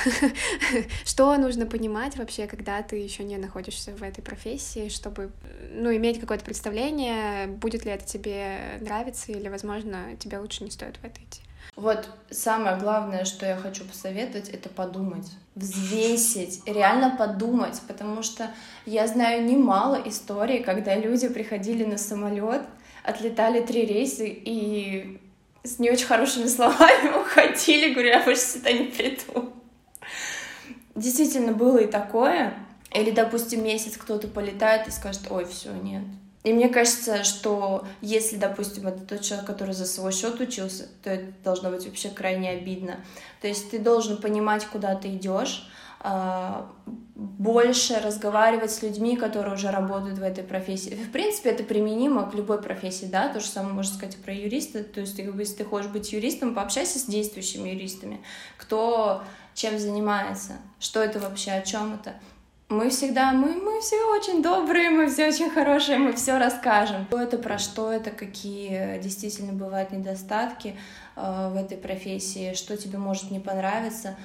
что 1.04 1.36
нужно 1.36 1.66
понимать 1.66 2.16
вообще, 2.16 2.46
когда 2.46 2.82
ты 2.82 2.96
еще 2.96 3.24
не 3.24 3.36
находишься 3.36 3.92
в 3.92 4.02
этой 4.02 4.22
профессии, 4.22 4.88
чтобы, 4.88 5.30
ну, 5.72 5.94
иметь 5.96 6.20
какое-то 6.20 6.44
представление, 6.44 7.48
будет 7.48 7.84
ли 7.84 7.90
это 7.90 8.06
тебе 8.06 8.78
нравиться, 8.80 9.32
или, 9.32 9.48
возможно, 9.48 10.16
тебе 10.18 10.38
лучше 10.38 10.64
не 10.64 10.70
стоит 10.70 10.96
в 10.96 11.04
это 11.04 11.20
идти. 11.20 11.40
Вот 11.74 12.08
самое 12.30 12.78
главное, 12.78 13.24
что 13.24 13.44
я 13.44 13.56
хочу 13.56 13.84
посоветовать, 13.84 14.48
это 14.48 14.70
подумать, 14.70 15.30
взвесить, 15.54 16.62
реально 16.66 17.14
подумать, 17.16 17.82
потому 17.86 18.22
что 18.22 18.50
я 18.86 19.06
знаю 19.06 19.44
немало 19.44 20.00
историй, 20.06 20.62
когда 20.62 20.94
люди 20.94 21.28
приходили 21.28 21.84
на 21.84 21.98
самолет, 21.98 22.62
отлетали 23.02 23.60
три 23.60 23.84
рейса 23.84 24.24
и 24.24 25.20
с 25.66 25.78
не 25.78 25.90
очень 25.90 26.06
хорошими 26.06 26.46
словами 26.46 27.18
уходили, 27.20 27.92
говорю, 27.92 28.08
я 28.08 28.22
больше 28.22 28.42
сюда 28.42 28.72
не 28.72 28.84
приду. 28.84 29.52
Действительно, 30.94 31.52
было 31.52 31.78
и 31.78 31.86
такое. 31.86 32.54
Или, 32.94 33.10
допустим, 33.10 33.64
месяц 33.64 33.96
кто-то 33.96 34.28
полетает 34.28 34.88
и 34.88 34.90
скажет, 34.90 35.22
ой, 35.30 35.44
все, 35.44 35.72
нет. 35.72 36.04
И 36.44 36.52
мне 36.52 36.68
кажется, 36.68 37.24
что 37.24 37.84
если, 38.00 38.36
допустим, 38.36 38.86
это 38.86 39.00
тот 39.00 39.20
человек, 39.20 39.46
который 39.46 39.74
за 39.74 39.84
свой 39.84 40.12
счет 40.12 40.40
учился, 40.40 40.88
то 41.02 41.10
это 41.10 41.32
должно 41.42 41.70
быть 41.70 41.84
вообще 41.84 42.08
крайне 42.08 42.50
обидно. 42.50 43.00
То 43.40 43.48
есть 43.48 43.70
ты 43.72 43.80
должен 43.80 44.18
понимать, 44.18 44.64
куда 44.66 44.94
ты 44.94 45.08
идешь, 45.08 45.68
больше 47.16 47.98
разговаривать 48.00 48.70
с 48.70 48.82
людьми, 48.82 49.16
которые 49.16 49.54
уже 49.54 49.70
работают 49.70 50.18
в 50.18 50.22
этой 50.22 50.44
профессии. 50.44 50.90
В 50.90 51.10
принципе, 51.10 51.50
это 51.50 51.64
применимо 51.64 52.30
к 52.30 52.34
любой 52.34 52.60
профессии, 52.60 53.06
да, 53.06 53.28
то 53.28 53.40
же 53.40 53.46
самое 53.46 53.74
можно 53.74 53.94
сказать 53.94 54.16
про 54.16 54.34
юриста, 54.34 54.84
то 54.84 55.00
есть 55.00 55.18
если 55.18 55.54
ты 55.54 55.64
хочешь 55.64 55.90
быть 55.90 56.12
юристом, 56.12 56.54
пообщайся 56.54 56.98
с 56.98 57.04
действующими 57.04 57.70
юристами, 57.70 58.20
кто 58.58 59.22
чем 59.54 59.78
занимается, 59.78 60.52
что 60.78 61.00
это 61.00 61.18
вообще, 61.18 61.52
о 61.52 61.62
чем 61.62 61.94
это. 61.94 62.14
Мы 62.68 62.90
всегда, 62.90 63.32
мы, 63.32 63.54
мы 63.54 63.80
все 63.80 63.96
очень 64.10 64.42
добрые, 64.42 64.90
мы 64.90 65.08
все 65.08 65.28
очень 65.28 65.50
хорошие, 65.50 65.98
мы 65.98 66.12
все 66.12 66.36
расскажем. 66.36 67.06
Что 67.06 67.20
это, 67.20 67.38
про 67.38 67.58
что 67.58 67.92
это, 67.92 68.10
какие 68.10 68.98
действительно 68.98 69.52
бывают 69.52 69.92
недостатки 69.92 70.76
э, 71.14 71.50
в 71.52 71.56
этой 71.56 71.78
профессии, 71.78 72.54
что 72.54 72.76
тебе 72.76 72.98
может 72.98 73.30
не 73.30 73.38
понравиться 73.38 74.16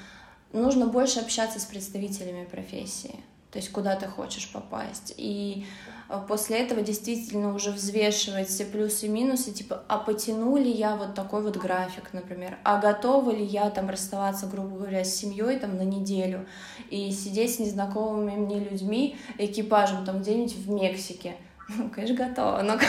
нужно 0.54 0.88
больше 0.88 1.20
общаться 1.20 1.60
с 1.60 1.66
представителями 1.66 2.46
профессии, 2.46 3.16
то 3.52 3.60
есть 3.60 3.72
куда 3.72 3.96
ты 3.96 4.08
хочешь 4.08 4.52
попасть. 4.52 5.14
И 5.18 5.66
э, 6.10 6.20
после 6.28 6.60
этого 6.60 6.82
действительно 6.82 7.54
уже 7.54 7.72
взвешивать 7.72 8.48
все 8.48 8.66
плюсы 8.66 9.08
и 9.08 9.10
минусы, 9.10 9.52
типа, 9.52 9.84
а 9.88 9.98
потяну 9.98 10.58
ли 10.58 10.72
я 10.72 10.96
вот 10.96 11.16
такой 11.16 11.42
вот 11.42 11.58
график, 11.58 12.14
например, 12.14 12.58
а 12.64 12.80
готова 12.80 13.32
ли 13.32 13.44
я 13.44 13.70
там 13.70 13.90
расставаться, 13.90 14.48
грубо 14.48 14.78
говоря, 14.78 15.04
с 15.04 15.16
семьей 15.16 15.60
там 15.60 15.78
на 15.78 15.84
неделю 15.84 16.46
и 16.90 17.12
сидеть 17.12 17.56
с 17.56 17.60
незнакомыми 17.60 18.36
мне 18.36 18.60
людьми, 18.60 19.18
экипажем 19.38 20.06
там 20.06 20.22
где-нибудь 20.22 20.56
в 20.56 20.70
Мексике. 20.70 21.36
Ну, 21.70 21.90
конечно, 21.90 22.26
готова, 22.26 22.62
но, 22.64 22.74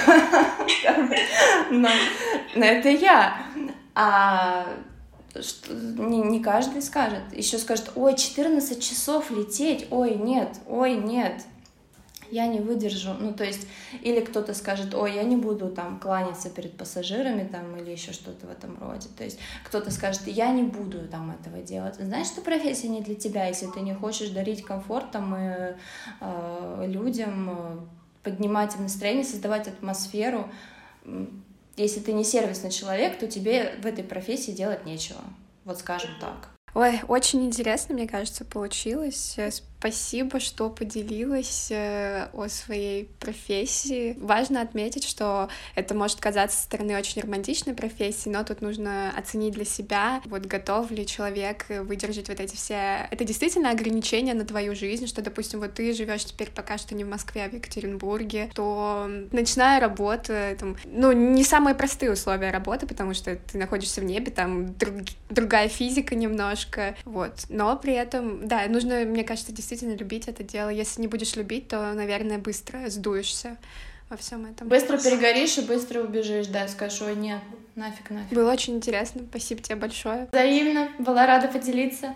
но, 1.70 1.88
но 2.56 2.64
это 2.64 2.88
я. 2.88 3.36
А 3.94 4.66
что 5.40 5.74
не, 5.74 6.18
не 6.18 6.40
каждый 6.40 6.82
скажет. 6.82 7.22
Еще 7.32 7.58
скажет, 7.58 7.92
ой, 7.94 8.16
14 8.16 8.82
часов 8.82 9.30
лететь, 9.30 9.86
ой, 9.90 10.14
нет, 10.14 10.56
ой, 10.68 10.94
нет, 10.96 11.42
я 12.32 12.46
не 12.46 12.60
выдержу. 12.60 13.14
Ну, 13.18 13.34
то 13.34 13.44
есть, 13.44 13.66
или 14.00 14.20
кто-то 14.20 14.54
скажет, 14.54 14.94
ой, 14.94 15.14
я 15.14 15.22
не 15.22 15.36
буду 15.36 15.68
там 15.68 16.00
кланяться 16.00 16.48
перед 16.48 16.76
пассажирами 16.76 17.46
там 17.46 17.76
или 17.76 17.90
еще 17.90 18.12
что-то 18.12 18.46
в 18.46 18.50
этом 18.50 18.78
роде. 18.80 19.08
То 19.16 19.22
есть, 19.22 19.38
кто-то 19.64 19.90
скажет, 19.90 20.26
я 20.26 20.50
не 20.50 20.62
буду 20.62 21.06
там 21.08 21.30
этого 21.30 21.62
делать. 21.62 21.96
Знаешь, 21.96 22.28
что 22.28 22.40
профессия 22.40 22.88
не 22.88 23.02
для 23.02 23.14
тебя, 23.14 23.46
если 23.46 23.66
ты 23.66 23.80
не 23.80 23.94
хочешь 23.94 24.30
дарить 24.30 24.64
комфорт 24.64 25.10
там 25.10 25.36
и 25.36 25.74
э, 26.20 26.84
людям, 26.88 27.50
э, 27.50 27.78
поднимать 28.22 28.74
им 28.76 28.84
настроение, 28.84 29.24
создавать 29.24 29.68
атмосферу 29.68 30.50
если 31.76 32.00
ты 32.00 32.12
не 32.12 32.24
сервисный 32.24 32.70
человек, 32.70 33.18
то 33.18 33.26
тебе 33.26 33.74
в 33.82 33.86
этой 33.86 34.04
профессии 34.04 34.52
делать 34.52 34.84
нечего. 34.84 35.20
Вот 35.64 35.78
скажем 35.78 36.10
так. 36.20 36.48
Ой, 36.74 37.00
очень 37.08 37.44
интересно, 37.44 37.94
мне 37.94 38.08
кажется, 38.08 38.44
получилось. 38.44 39.38
Спасибо, 39.82 40.38
что 40.38 40.70
поделилась 40.70 41.66
э, 41.72 42.28
о 42.34 42.46
своей 42.46 43.06
профессии. 43.18 44.16
Важно 44.20 44.60
отметить, 44.60 45.02
что 45.02 45.48
это 45.74 45.92
может 45.92 46.20
казаться 46.20 46.56
со 46.56 46.62
стороны 46.62 46.96
очень 46.96 47.20
романтичной 47.20 47.74
профессии, 47.74 48.28
но 48.28 48.44
тут 48.44 48.62
нужно 48.62 49.12
оценить 49.18 49.54
для 49.54 49.64
себя, 49.64 50.22
вот 50.26 50.46
готов 50.46 50.92
ли 50.92 51.04
человек 51.04 51.66
выдержать 51.68 52.28
вот 52.28 52.38
эти 52.38 52.54
все... 52.54 53.08
Это 53.10 53.24
действительно 53.24 53.70
ограничения 53.70 54.34
на 54.34 54.44
твою 54.44 54.76
жизнь, 54.76 55.08
что, 55.08 55.20
допустим, 55.20 55.58
вот 55.58 55.74
ты 55.74 55.92
живешь 55.94 56.26
теперь 56.26 56.52
пока 56.52 56.78
что 56.78 56.94
не 56.94 57.02
в 57.02 57.08
Москве, 57.08 57.46
а 57.46 57.48
в 57.48 57.52
Екатеринбурге, 57.52 58.52
то 58.54 59.08
начиная 59.32 59.80
работу, 59.80 60.32
там, 60.60 60.76
ну, 60.84 61.10
не 61.10 61.42
самые 61.42 61.74
простые 61.74 62.12
условия 62.12 62.52
работы, 62.52 62.86
потому 62.86 63.14
что 63.14 63.34
ты 63.34 63.58
находишься 63.58 64.00
в 64.00 64.04
небе, 64.04 64.30
там 64.30 64.74
друг, 64.74 64.94
другая 65.28 65.66
физика 65.66 66.14
немножко, 66.14 66.94
вот. 67.04 67.46
Но 67.48 67.76
при 67.76 67.94
этом, 67.94 68.46
да, 68.46 68.64
нужно, 68.68 69.04
мне 69.04 69.24
кажется, 69.24 69.50
действительно 69.50 69.71
действительно 69.72 69.98
любить 69.98 70.28
это 70.28 70.42
дело. 70.42 70.68
Если 70.68 71.00
не 71.00 71.08
будешь 71.08 71.34
любить, 71.36 71.68
то, 71.68 71.92
наверное, 71.94 72.38
быстро 72.38 72.88
сдуешься 72.88 73.56
во 74.10 74.16
всем 74.16 74.44
этом. 74.44 74.68
Быстро 74.68 74.98
перегоришь 74.98 75.56
и 75.58 75.62
быстро 75.62 76.00
убежишь, 76.00 76.46
да, 76.48 76.66
ой, 77.00 77.16
нет, 77.16 77.40
нафиг, 77.74 78.10
нафиг. 78.10 78.32
Было 78.32 78.52
очень 78.52 78.76
интересно, 78.76 79.22
спасибо 79.28 79.62
тебе 79.62 79.76
большое. 79.76 80.28
Взаимно, 80.30 80.90
была 80.98 81.26
рада 81.26 81.48
поделиться. 81.48 82.14